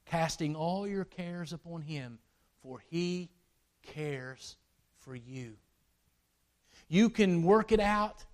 Casting 0.05 0.55
all 0.55 0.87
your 0.87 1.07
cares 1.07 1.55
upon 1.55 1.81
Him, 1.81 2.19
for 2.63 2.83
He 2.91 3.31
cares 3.83 4.57
for 4.99 5.17
you. 5.17 5.55
You 6.89 7.09
can 7.09 7.43
work 7.43 7.73
it 7.73 7.81
out. 7.81 8.27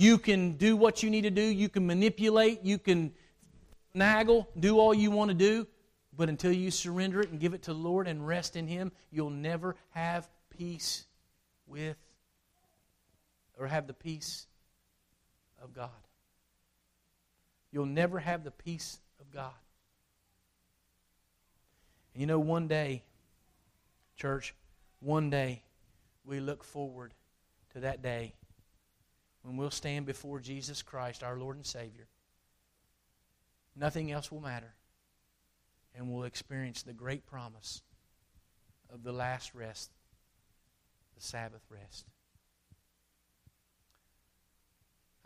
You 0.00 0.16
can 0.16 0.52
do 0.52 0.78
what 0.78 1.02
you 1.02 1.10
need 1.10 1.24
to 1.24 1.30
do. 1.30 1.42
You 1.42 1.68
can 1.68 1.86
manipulate. 1.86 2.64
You 2.64 2.78
can 2.78 3.12
naggle, 3.94 4.46
do 4.58 4.78
all 4.78 4.94
you 4.94 5.10
want 5.10 5.28
to 5.28 5.34
do. 5.34 5.66
But 6.16 6.30
until 6.30 6.52
you 6.52 6.70
surrender 6.70 7.20
it 7.20 7.28
and 7.28 7.38
give 7.38 7.52
it 7.52 7.64
to 7.64 7.74
the 7.74 7.78
Lord 7.78 8.08
and 8.08 8.26
rest 8.26 8.56
in 8.56 8.66
Him, 8.66 8.92
you'll 9.12 9.28
never 9.28 9.76
have 9.90 10.26
peace 10.48 11.04
with 11.66 11.98
or 13.58 13.66
have 13.66 13.86
the 13.86 13.92
peace 13.92 14.46
of 15.62 15.74
God. 15.74 15.90
You'll 17.70 17.84
never 17.84 18.18
have 18.18 18.42
the 18.42 18.52
peace 18.52 19.00
of 19.20 19.30
God. 19.30 19.52
And 22.14 22.22
you 22.22 22.26
know, 22.26 22.38
one 22.38 22.68
day, 22.68 23.02
church, 24.16 24.54
one 25.00 25.28
day, 25.28 25.62
we 26.24 26.40
look 26.40 26.64
forward 26.64 27.12
to 27.74 27.80
that 27.80 28.00
day 28.00 28.32
when 29.42 29.56
we'll 29.56 29.70
stand 29.70 30.06
before 30.06 30.40
Jesus 30.40 30.82
Christ, 30.82 31.22
our 31.22 31.38
Lord 31.38 31.56
and 31.56 31.66
Savior. 31.66 32.08
Nothing 33.76 34.12
else 34.12 34.30
will 34.30 34.40
matter 34.40 34.74
and 35.94 36.10
we'll 36.10 36.24
experience 36.24 36.82
the 36.82 36.92
great 36.92 37.26
promise 37.26 37.82
of 38.92 39.02
the 39.02 39.12
last 39.12 39.54
rest, 39.54 39.90
the 41.16 41.22
Sabbath 41.22 41.62
rest. 41.70 42.06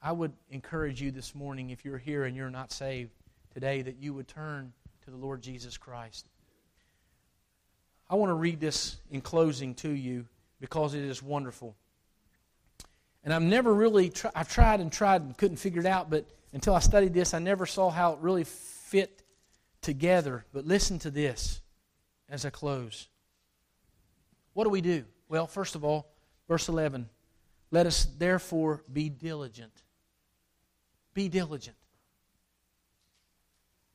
I 0.02 0.12
would 0.12 0.32
encourage 0.50 1.00
you 1.00 1.10
this 1.10 1.34
morning, 1.34 1.70
if 1.70 1.84
you're 1.84 1.98
here 1.98 2.24
and 2.24 2.36
you're 2.36 2.50
not 2.50 2.72
saved 2.72 3.12
today, 3.52 3.82
that 3.82 3.96
you 3.96 4.12
would 4.12 4.28
turn 4.28 4.72
to 5.04 5.10
the 5.10 5.16
Lord 5.16 5.42
Jesus 5.42 5.78
Christ. 5.78 6.28
I 8.10 8.16
want 8.16 8.30
to 8.30 8.34
read 8.34 8.60
this 8.60 8.96
in 9.10 9.22
closing 9.22 9.74
to 9.76 9.88
you 9.88 10.26
because 10.60 10.94
it 10.94 11.02
is 11.02 11.22
wonderful. 11.22 11.74
And 13.24 13.32
I've 13.32 13.42
never 13.42 13.72
really, 13.72 14.10
tri- 14.10 14.30
I've 14.34 14.48
tried 14.48 14.80
and 14.80 14.92
tried 14.92 15.22
and 15.22 15.36
couldn't 15.36 15.56
figure 15.56 15.80
it 15.80 15.86
out, 15.86 16.10
but 16.10 16.26
until 16.52 16.74
I 16.74 16.78
studied 16.78 17.14
this, 17.14 17.32
I 17.32 17.38
never 17.38 17.66
saw 17.66 17.90
how 17.90 18.12
it 18.12 18.18
really 18.20 18.44
fit 18.44 19.22
together. 19.80 20.44
But 20.52 20.66
listen 20.66 20.98
to 21.00 21.10
this 21.10 21.62
as 22.28 22.44
I 22.44 22.50
close. 22.50 23.08
What 24.52 24.64
do 24.64 24.70
we 24.70 24.82
do? 24.82 25.04
Well, 25.28 25.46
first 25.46 25.74
of 25.74 25.84
all, 25.84 26.12
verse 26.48 26.68
11 26.68 27.08
let 27.70 27.86
us 27.86 28.04
therefore 28.18 28.84
be 28.92 29.08
diligent. 29.08 29.82
Be 31.12 31.28
diligent. 31.28 31.76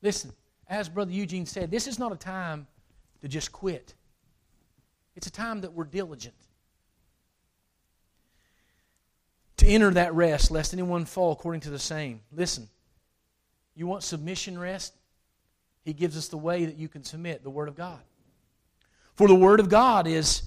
Listen, 0.01 0.33
as 0.67 0.89
Brother 0.89 1.11
Eugene 1.11 1.45
said, 1.45 1.71
this 1.71 1.87
is 1.87 1.97
not 1.97 2.11
a 2.11 2.17
time 2.17 2.67
to 3.21 3.29
just 3.29 3.53
quit, 3.53 3.93
it's 5.15 5.27
a 5.27 5.31
time 5.31 5.61
that 5.61 5.71
we're 5.71 5.85
diligent. 5.85 6.35
To 9.59 9.67
enter 9.67 9.91
that 9.91 10.13
rest, 10.13 10.51
lest 10.51 10.73
anyone 10.73 11.03
fall 11.03 11.33
according 11.33 11.61
to 11.61 11.69
the 11.69 11.79
same. 11.79 12.21
Listen, 12.31 12.69
you 13.75 13.87
want 13.87 14.03
submission 14.03 14.57
rest? 14.57 14.93
He 15.83 15.91
gives 15.91 16.17
us 16.17 16.29
the 16.29 16.37
way 16.37 16.63
that 16.63 16.77
you 16.77 16.87
can 16.87 17.03
submit 17.03 17.43
the 17.43 17.49
Word 17.49 17.67
of 17.67 17.75
God. 17.75 17.99
For 19.15 19.27
the 19.27 19.35
Word 19.35 19.59
of 19.59 19.67
God 19.67 20.07
is 20.07 20.43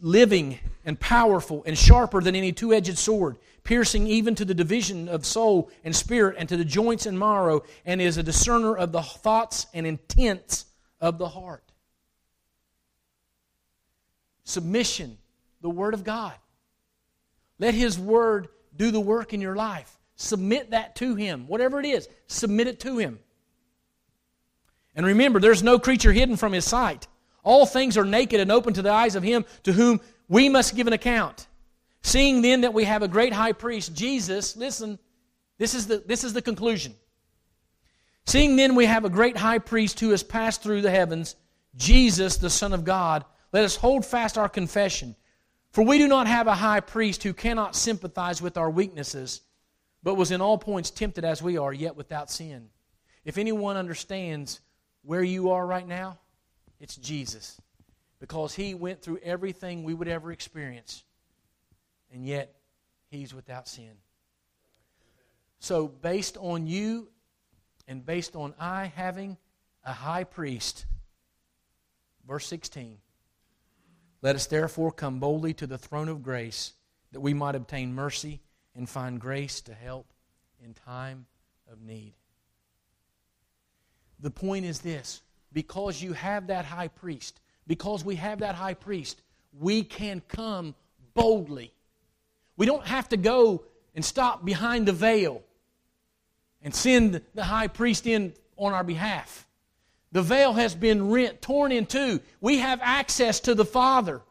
living 0.00 0.58
and 0.86 0.98
powerful 0.98 1.62
and 1.66 1.76
sharper 1.76 2.22
than 2.22 2.34
any 2.34 2.50
two 2.50 2.72
edged 2.72 2.96
sword, 2.96 3.36
piercing 3.62 4.06
even 4.06 4.34
to 4.36 4.46
the 4.46 4.54
division 4.54 5.06
of 5.06 5.26
soul 5.26 5.70
and 5.84 5.94
spirit 5.94 6.36
and 6.38 6.48
to 6.48 6.56
the 6.56 6.64
joints 6.64 7.04
and 7.04 7.18
marrow, 7.18 7.62
and 7.84 8.00
is 8.00 8.16
a 8.16 8.22
discerner 8.22 8.74
of 8.74 8.90
the 8.90 9.02
thoughts 9.02 9.66
and 9.74 9.86
intents 9.86 10.64
of 10.98 11.18
the 11.18 11.28
heart. 11.28 11.62
Submission, 14.44 15.18
the 15.60 15.68
Word 15.68 15.92
of 15.92 16.04
God. 16.04 16.32
Let 17.58 17.74
His 17.74 17.98
Word 17.98 18.48
do 18.76 18.90
the 18.90 19.00
work 19.00 19.32
in 19.32 19.40
your 19.40 19.56
life. 19.56 19.98
Submit 20.16 20.70
that 20.70 20.96
to 20.96 21.14
Him. 21.14 21.46
Whatever 21.46 21.80
it 21.80 21.86
is, 21.86 22.08
submit 22.26 22.66
it 22.66 22.80
to 22.80 22.98
Him. 22.98 23.18
And 24.98 25.06
remember, 25.06 25.38
there's 25.38 25.62
no 25.62 25.78
creature 25.78 26.12
hidden 26.12 26.36
from 26.36 26.52
his 26.52 26.64
sight. 26.64 27.06
All 27.44 27.66
things 27.66 27.96
are 27.96 28.04
naked 28.04 28.40
and 28.40 28.50
open 28.50 28.74
to 28.74 28.82
the 28.82 28.90
eyes 28.90 29.14
of 29.14 29.22
him 29.22 29.44
to 29.62 29.72
whom 29.72 30.00
we 30.28 30.48
must 30.48 30.74
give 30.74 30.88
an 30.88 30.92
account. 30.92 31.46
Seeing 32.02 32.42
then 32.42 32.62
that 32.62 32.74
we 32.74 32.82
have 32.82 33.04
a 33.04 33.08
great 33.08 33.32
high 33.32 33.52
priest, 33.52 33.94
Jesus, 33.94 34.56
listen, 34.56 34.98
this 35.56 35.72
is 35.72 35.86
the, 35.86 36.02
this 36.04 36.24
is 36.24 36.32
the 36.32 36.42
conclusion. 36.42 36.96
Seeing 38.26 38.56
then 38.56 38.74
we 38.74 38.86
have 38.86 39.04
a 39.04 39.08
great 39.08 39.36
high 39.36 39.60
priest 39.60 40.00
who 40.00 40.10
has 40.10 40.24
passed 40.24 40.64
through 40.64 40.82
the 40.82 40.90
heavens, 40.90 41.36
Jesus, 41.76 42.36
the 42.36 42.50
Son 42.50 42.72
of 42.72 42.84
God, 42.84 43.24
let 43.52 43.62
us 43.62 43.76
hold 43.76 44.04
fast 44.04 44.36
our 44.36 44.48
confession. 44.48 45.14
For 45.78 45.84
we 45.84 45.98
do 45.98 46.08
not 46.08 46.26
have 46.26 46.48
a 46.48 46.56
high 46.56 46.80
priest 46.80 47.22
who 47.22 47.32
cannot 47.32 47.76
sympathize 47.76 48.42
with 48.42 48.56
our 48.56 48.68
weaknesses, 48.68 49.42
but 50.02 50.16
was 50.16 50.32
in 50.32 50.40
all 50.40 50.58
points 50.58 50.90
tempted 50.90 51.24
as 51.24 51.40
we 51.40 51.56
are, 51.56 51.72
yet 51.72 51.94
without 51.94 52.32
sin. 52.32 52.70
If 53.24 53.38
anyone 53.38 53.76
understands 53.76 54.58
where 55.02 55.22
you 55.22 55.50
are 55.50 55.64
right 55.64 55.86
now, 55.86 56.18
it's 56.80 56.96
Jesus. 56.96 57.60
Because 58.18 58.56
he 58.56 58.74
went 58.74 59.02
through 59.02 59.20
everything 59.22 59.84
we 59.84 59.94
would 59.94 60.08
ever 60.08 60.32
experience, 60.32 61.04
and 62.12 62.26
yet 62.26 62.56
he's 63.08 63.32
without 63.32 63.68
sin. 63.68 63.92
So, 65.60 65.86
based 65.86 66.36
on 66.38 66.66
you 66.66 67.06
and 67.86 68.04
based 68.04 68.34
on 68.34 68.52
I 68.58 68.86
having 68.96 69.36
a 69.84 69.92
high 69.92 70.24
priest, 70.24 70.86
verse 72.26 72.48
16, 72.48 72.98
let 74.22 74.36
us 74.36 74.46
therefore 74.46 74.92
come 74.92 75.20
boldly 75.20 75.54
to 75.54 75.66
the 75.66 75.78
throne 75.78 76.08
of 76.08 76.22
grace 76.22 76.72
that 77.12 77.20
we 77.20 77.34
might 77.34 77.54
obtain 77.54 77.94
mercy 77.94 78.40
and 78.74 78.88
find 78.88 79.20
grace 79.20 79.60
to 79.62 79.74
help 79.74 80.06
in 80.64 80.74
time 80.74 81.26
of 81.70 81.80
need. 81.82 82.14
The 84.20 84.30
point 84.30 84.64
is 84.64 84.80
this 84.80 85.22
because 85.52 86.02
you 86.02 86.12
have 86.12 86.48
that 86.48 86.64
high 86.64 86.88
priest, 86.88 87.40
because 87.66 88.04
we 88.04 88.16
have 88.16 88.40
that 88.40 88.54
high 88.54 88.74
priest, 88.74 89.22
we 89.58 89.82
can 89.82 90.20
come 90.28 90.74
boldly. 91.14 91.72
We 92.56 92.66
don't 92.66 92.86
have 92.86 93.08
to 93.10 93.16
go 93.16 93.64
and 93.94 94.04
stop 94.04 94.44
behind 94.44 94.86
the 94.86 94.92
veil 94.92 95.42
and 96.62 96.74
send 96.74 97.22
the 97.34 97.44
high 97.44 97.68
priest 97.68 98.06
in 98.06 98.34
on 98.56 98.72
our 98.72 98.84
behalf. 98.84 99.47
The 100.12 100.22
veil 100.22 100.54
has 100.54 100.74
been 100.74 101.10
rent, 101.10 101.42
torn 101.42 101.72
in 101.72 101.86
two. 101.86 102.20
We 102.40 102.58
have 102.58 102.80
access 102.82 103.40
to 103.40 103.54
the 103.54 103.64
Father. 103.64 104.22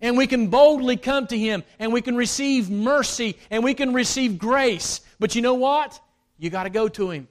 And 0.00 0.16
we 0.16 0.26
can 0.26 0.48
boldly 0.48 0.96
come 0.96 1.26
to 1.28 1.38
Him 1.38 1.62
and 1.78 1.92
we 1.92 2.00
can 2.00 2.16
receive 2.16 2.70
mercy 2.70 3.36
and 3.50 3.62
we 3.62 3.74
can 3.74 3.92
receive 3.92 4.38
grace. 4.38 5.02
But 5.18 5.34
you 5.34 5.42
know 5.42 5.54
what? 5.54 6.00
You 6.38 6.50
got 6.50 6.64
to 6.64 6.70
go 6.70 6.88
to 6.88 7.10
Him. 7.10 7.28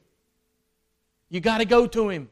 You 1.30 1.40
got 1.40 1.58
to 1.60 1.66
go 1.66 1.88
to 1.88 2.10
Him. 2.10 2.30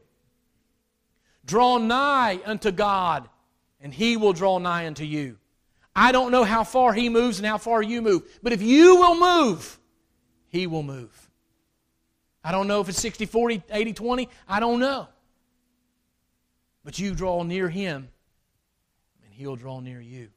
Draw 1.44 1.78
nigh 1.78 2.40
unto 2.44 2.70
God, 2.70 3.28
and 3.80 3.92
He 3.92 4.16
will 4.16 4.32
draw 4.32 4.58
nigh 4.58 4.86
unto 4.86 5.04
you. 5.04 5.38
I 5.96 6.12
don't 6.12 6.30
know 6.30 6.44
how 6.44 6.62
far 6.62 6.92
He 6.92 7.08
moves 7.08 7.38
and 7.38 7.46
how 7.46 7.58
far 7.58 7.82
you 7.82 8.02
move, 8.02 8.22
but 8.42 8.52
if 8.52 8.60
you 8.60 8.96
will 8.96 9.18
move, 9.18 9.78
He 10.48 10.66
will 10.66 10.82
move. 10.82 11.27
I 12.44 12.52
don't 12.52 12.68
know 12.68 12.80
if 12.80 12.88
it's 12.88 13.00
60 13.00 13.26
40, 13.26 13.62
80 13.70 13.92
20. 13.92 14.28
I 14.48 14.60
don't 14.60 14.80
know. 14.80 15.08
But 16.84 16.98
you 16.98 17.14
draw 17.14 17.42
near 17.42 17.68
Him, 17.68 18.08
and 19.24 19.34
He'll 19.34 19.56
draw 19.56 19.80
near 19.80 20.00
you. 20.00 20.28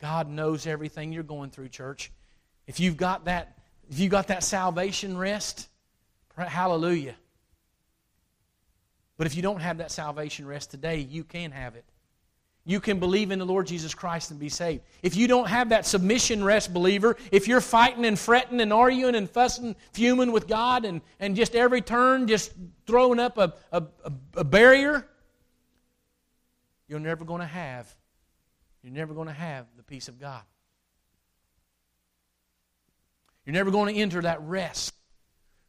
God 0.00 0.28
knows 0.28 0.66
everything 0.66 1.12
you're 1.12 1.22
going 1.22 1.50
through, 1.50 1.68
church. 1.68 2.12
If 2.66 2.80
you've 2.80 2.96
got 2.96 3.24
that, 3.26 3.58
if 3.90 3.98
you've 3.98 4.10
got 4.10 4.28
that 4.28 4.44
salvation 4.44 5.16
rest, 5.16 5.68
hallelujah. 6.36 7.14
But 9.16 9.26
if 9.26 9.34
you 9.34 9.42
don't 9.42 9.60
have 9.60 9.78
that 9.78 9.90
salvation 9.90 10.46
rest 10.46 10.70
today, 10.70 10.98
you 10.98 11.24
can 11.24 11.50
have 11.50 11.74
it 11.74 11.84
you 12.68 12.80
can 12.80 12.98
believe 12.98 13.30
in 13.30 13.38
the 13.38 13.44
Lord 13.44 13.68
Jesus 13.68 13.94
Christ 13.94 14.32
and 14.32 14.40
be 14.40 14.48
saved. 14.48 14.82
If 15.00 15.14
you 15.14 15.28
don't 15.28 15.46
have 15.46 15.68
that 15.68 15.86
submission 15.86 16.42
rest, 16.42 16.74
believer, 16.74 17.16
if 17.30 17.46
you're 17.46 17.60
fighting 17.60 18.04
and 18.04 18.18
fretting 18.18 18.60
and 18.60 18.72
arguing 18.72 19.14
and 19.14 19.30
fussing, 19.30 19.76
fuming 19.92 20.32
with 20.32 20.48
God 20.48 20.84
and, 20.84 21.00
and 21.20 21.36
just 21.36 21.54
every 21.54 21.80
turn 21.80 22.26
just 22.26 22.52
throwing 22.84 23.20
up 23.20 23.38
a, 23.38 23.54
a, 23.70 23.84
a 24.34 24.42
barrier, 24.42 25.06
you're 26.88 26.98
never 26.98 27.24
going 27.24 27.40
to 27.40 27.46
have, 27.46 27.94
you're 28.82 28.92
never 28.92 29.14
going 29.14 29.28
to 29.28 29.32
have 29.32 29.66
the 29.76 29.84
peace 29.84 30.08
of 30.08 30.18
God. 30.18 30.42
You're 33.44 33.54
never 33.54 33.70
going 33.70 33.94
to 33.94 34.00
enter 34.00 34.22
that 34.22 34.42
rest 34.42 34.92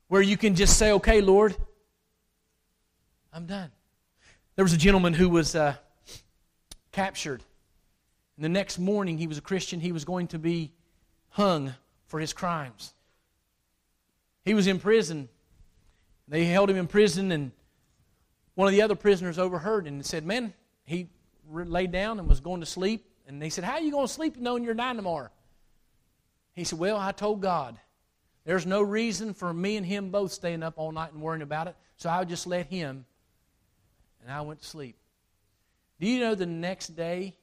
where 0.07 0.23
you 0.23 0.35
can 0.35 0.55
just 0.55 0.79
say, 0.79 0.93
okay, 0.93 1.21
Lord, 1.21 1.55
I'm 3.31 3.45
done. 3.45 3.69
There 4.55 4.65
was 4.65 4.73
a 4.73 4.77
gentleman 4.77 5.13
who 5.13 5.29
was. 5.29 5.53
Uh, 5.53 5.75
captured. 6.97 7.43
And 8.37 8.43
the 8.43 8.49
next 8.49 8.79
morning, 8.79 9.19
he 9.19 9.27
was 9.27 9.37
a 9.37 9.41
Christian. 9.41 9.79
He 9.79 9.91
was 9.91 10.03
going 10.03 10.29
to 10.29 10.39
be 10.39 10.71
hung 11.29 11.75
for 12.07 12.19
his 12.19 12.33
crimes. 12.33 12.91
He 14.43 14.55
was 14.55 14.65
in 14.65 14.79
prison. 14.79 15.29
They 16.27 16.45
held 16.45 16.71
him 16.71 16.75
in 16.75 16.87
prison, 16.87 17.31
and 17.31 17.51
one 18.55 18.67
of 18.67 18.71
the 18.71 18.81
other 18.81 18.95
prisoners 18.95 19.37
overheard 19.37 19.85
and 19.85 20.03
said, 20.03 20.25
Man, 20.25 20.55
he 20.85 21.07
laid 21.47 21.91
down 21.91 22.17
and 22.17 22.27
was 22.27 22.39
going 22.39 22.61
to 22.61 22.65
sleep. 22.65 23.05
And 23.27 23.39
they 23.39 23.51
said, 23.51 23.63
How 23.63 23.73
are 23.73 23.81
you 23.81 23.91
going 23.91 24.07
to 24.07 24.13
sleep 24.13 24.37
knowing 24.37 24.63
you're 24.63 24.73
dying 24.73 24.95
tomorrow? 24.95 25.29
He 26.55 26.63
said, 26.63 26.79
Well, 26.79 26.97
I 26.97 27.11
told 27.11 27.43
God, 27.43 27.77
there's 28.43 28.65
no 28.65 28.81
reason 28.81 29.35
for 29.35 29.53
me 29.53 29.77
and 29.77 29.85
him 29.85 30.09
both 30.09 30.31
staying 30.31 30.63
up 30.63 30.73
all 30.77 30.91
night 30.91 31.13
and 31.13 31.21
worrying 31.21 31.43
about 31.43 31.67
it, 31.67 31.75
so 31.95 32.09
I 32.09 32.17
would 32.17 32.29
just 32.29 32.47
let 32.47 32.65
him. 32.65 33.05
And 34.23 34.31
I 34.31 34.41
went 34.41 34.61
to 34.61 34.65
sleep. 34.65 34.95
Do 35.99 36.07
you 36.07 36.19
know 36.19 36.35
the 36.35 36.45
next 36.45 36.89
day, 36.89 37.35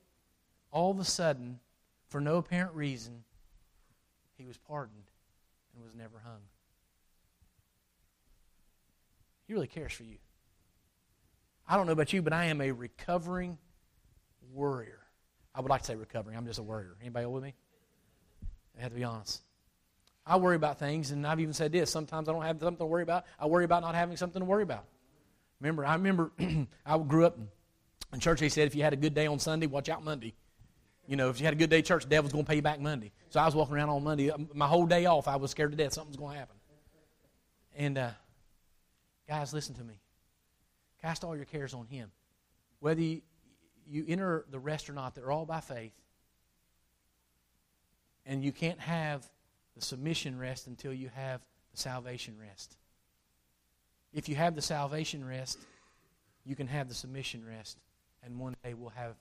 all 0.71 0.91
of 0.91 1.01
a 1.01 1.05
sudden, 1.05 1.59
for 2.09 2.21
no 2.21 2.37
apparent 2.37 2.75
reason, 2.75 3.25
he 4.37 4.47
was 4.47 4.57
pardoned 4.57 5.11
and 5.75 5.83
was 5.83 5.95
never 5.95 6.21
hung? 6.25 6.41
He 9.47 9.55
really 9.55 9.67
cares 9.67 9.93
for 9.93 10.05
you. 10.05 10.17
I 11.67 11.77
don't 11.77 11.87
know 11.87 11.93
about 11.93 12.13
you, 12.13 12.23
but 12.23 12.33
I 12.33 12.47
am 12.47 12.61
a 12.61 12.71
recovering 12.71 13.59
worrier. 14.53 15.01
I 15.55 15.61
would 15.61 15.71
like 15.71 15.81
to 15.83 15.87
say 15.87 15.95
recovering. 15.97 16.37
I'm 16.37 16.47
just 16.47 16.59
a 16.59 16.63
worrier. 16.63 16.97
Anybody 17.01 17.27
with 17.27 17.43
me? 17.43 17.55
I 18.79 18.83
have 18.83 18.93
to 18.93 18.97
be 18.97 19.05
honest. 19.05 19.43
I 20.27 20.37
worry 20.37 20.57
about 20.57 20.79
things, 20.79 21.11
and 21.11 21.27
I've 21.27 21.41
even 21.41 21.53
said 21.53 21.73
this. 21.73 21.91
Sometimes 21.91 22.29
I 22.29 22.33
don't 22.33 22.43
have 22.43 22.59
something 22.61 22.79
to 22.79 22.87
worry 22.87 23.03
about. 23.03 23.25
I 23.39 23.47
worry 23.47 23.65
about 23.65 23.83
not 23.83 23.95
having 23.95 24.17
something 24.17 24.41
to 24.41 24.47
worry 24.47 24.63
about. 24.63 24.85
Remember, 25.61 25.85
I 25.85 25.95
remember 25.95 26.33
I 26.87 26.99
grew 26.99 27.27
up 27.27 27.37
in 27.37 27.49
church, 28.21 28.41
they 28.41 28.49
said 28.49 28.67
if 28.67 28.75
you 28.75 28.83
had 28.83 28.93
a 28.93 28.97
good 28.97 29.15
day 29.15 29.27
on 29.27 29.39
Sunday, 29.39 29.67
watch 29.67 29.89
out 29.89 30.05
Monday. 30.05 30.35
You 31.07 31.17
know, 31.17 31.29
if 31.29 31.39
you 31.39 31.45
had 31.45 31.55
a 31.55 31.57
good 31.57 31.71
day 31.71 31.79
at 31.81 31.85
church, 31.85 32.05
the 32.05 32.09
devil's 32.09 32.33
going 32.33 32.45
to 32.45 32.49
pay 32.49 32.57
you 32.57 32.63
back 32.63 32.81
Monday. 32.81 33.13
So 33.29 33.41
I 33.41 33.45
was 33.45 33.55
walking 33.55 33.75
around 33.75 33.91
on 33.91 34.03
Monday. 34.03 34.31
Um, 34.31 34.49
my 34.55 34.67
whole 34.67 34.87
day 34.87 35.05
off, 35.07 35.29
I 35.29 35.37
was 35.37 35.51
scared 35.51 35.73
to 35.73 35.77
death. 35.77 35.93
Something's 35.93 36.17
going 36.17 36.33
to 36.33 36.39
happen. 36.39 36.57
And 37.77 37.99
uh, 37.99 38.11
guys, 39.29 39.53
listen 39.53 39.75
to 39.75 39.85
me. 39.85 40.01
Cast 41.03 41.25
all 41.25 41.37
your 41.37 41.45
cares 41.45 41.75
on 41.75 41.87
Him. 41.87 42.11
Whether 42.81 43.03
you, 43.03 43.21
you 43.87 44.05
enter 44.09 44.47
the 44.51 44.59
rest 44.59 44.89
or 44.89 44.95
not, 44.95 45.15
they're 45.15 45.31
all 45.31 45.45
by 45.45 45.61
faith. 45.61 45.93
And 48.25 48.43
you 48.43 48.53
can't 48.53 48.81
have 48.81 49.29
the 49.77 49.83
submission 49.83 50.39
rest 50.39 50.67
until 50.67 50.95
you 50.95 51.11
have 51.15 51.43
the 51.73 51.79
salvation 51.79 52.37
rest. 52.41 52.77
If 54.15 54.29
you 54.29 54.37
have 54.37 54.55
the 54.55 54.63
salvation 54.63 55.27
rest, 55.27 55.59
you 56.47 56.57
can 56.57 56.69
have 56.69 56.89
the 56.89 56.95
submission 56.95 57.45
rest 57.47 57.79
and 58.25 58.39
one 58.39 58.57
day 58.65 58.75
we'll 58.75 58.91
have 58.91 59.15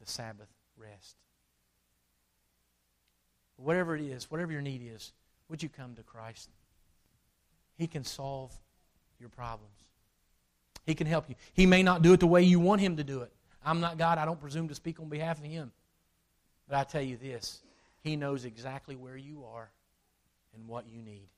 the 0.00 0.06
Sabbath 0.10 0.48
rest. 0.76 1.16
Whatever 3.56 3.96
it 3.96 4.02
is, 4.02 4.30
whatever 4.30 4.52
your 4.52 4.62
need 4.62 4.82
is, 4.94 5.12
would 5.48 5.62
you 5.62 5.68
come 5.68 5.94
to 5.94 6.02
Christ? 6.02 6.48
He 7.76 7.86
can 7.86 8.04
solve 8.04 8.52
your 9.18 9.28
problems. 9.28 9.72
He 10.86 10.94
can 10.94 11.06
help 11.06 11.28
you. 11.28 11.34
He 11.52 11.66
may 11.66 11.82
not 11.82 12.02
do 12.02 12.12
it 12.12 12.20
the 12.20 12.26
way 12.26 12.42
you 12.42 12.60
want 12.60 12.80
Him 12.80 12.96
to 12.96 13.04
do 13.04 13.22
it. 13.22 13.32
I'm 13.64 13.80
not 13.80 13.98
God. 13.98 14.18
I 14.18 14.24
don't 14.24 14.40
presume 14.40 14.68
to 14.68 14.74
speak 14.74 15.00
on 15.00 15.08
behalf 15.08 15.38
of 15.38 15.44
Him. 15.44 15.72
But 16.68 16.78
I 16.78 16.84
tell 16.84 17.02
you 17.02 17.16
this 17.16 17.60
He 18.02 18.16
knows 18.16 18.44
exactly 18.44 18.96
where 18.96 19.16
you 19.16 19.44
are 19.44 19.70
and 20.54 20.66
what 20.66 20.86
you 20.88 21.02
need. 21.02 21.28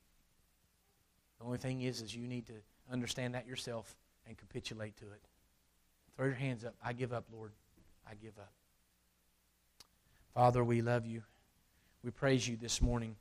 The 1.38 1.46
only 1.46 1.59
thing 1.59 1.83
is, 1.83 2.02
is 2.02 2.14
you 2.14 2.26
need 2.26 2.46
to 2.46 2.52
understand 2.92 3.35
that 3.35 3.46
yourself 3.46 3.96
and 4.26 4.37
capitulate 4.37 4.96
to 4.98 5.04
it. 5.04 5.22
Throw 6.20 6.26
your 6.26 6.37
hands 6.37 6.66
up. 6.66 6.74
I 6.85 6.92
give 6.92 7.14
up, 7.14 7.24
Lord. 7.33 7.50
I 8.06 8.12
give 8.12 8.37
up. 8.38 8.52
Father, 10.35 10.62
we 10.62 10.83
love 10.83 11.06
you. 11.06 11.22
We 12.04 12.11
praise 12.11 12.46
you 12.46 12.59
this 12.59 12.83
morning. 12.83 13.16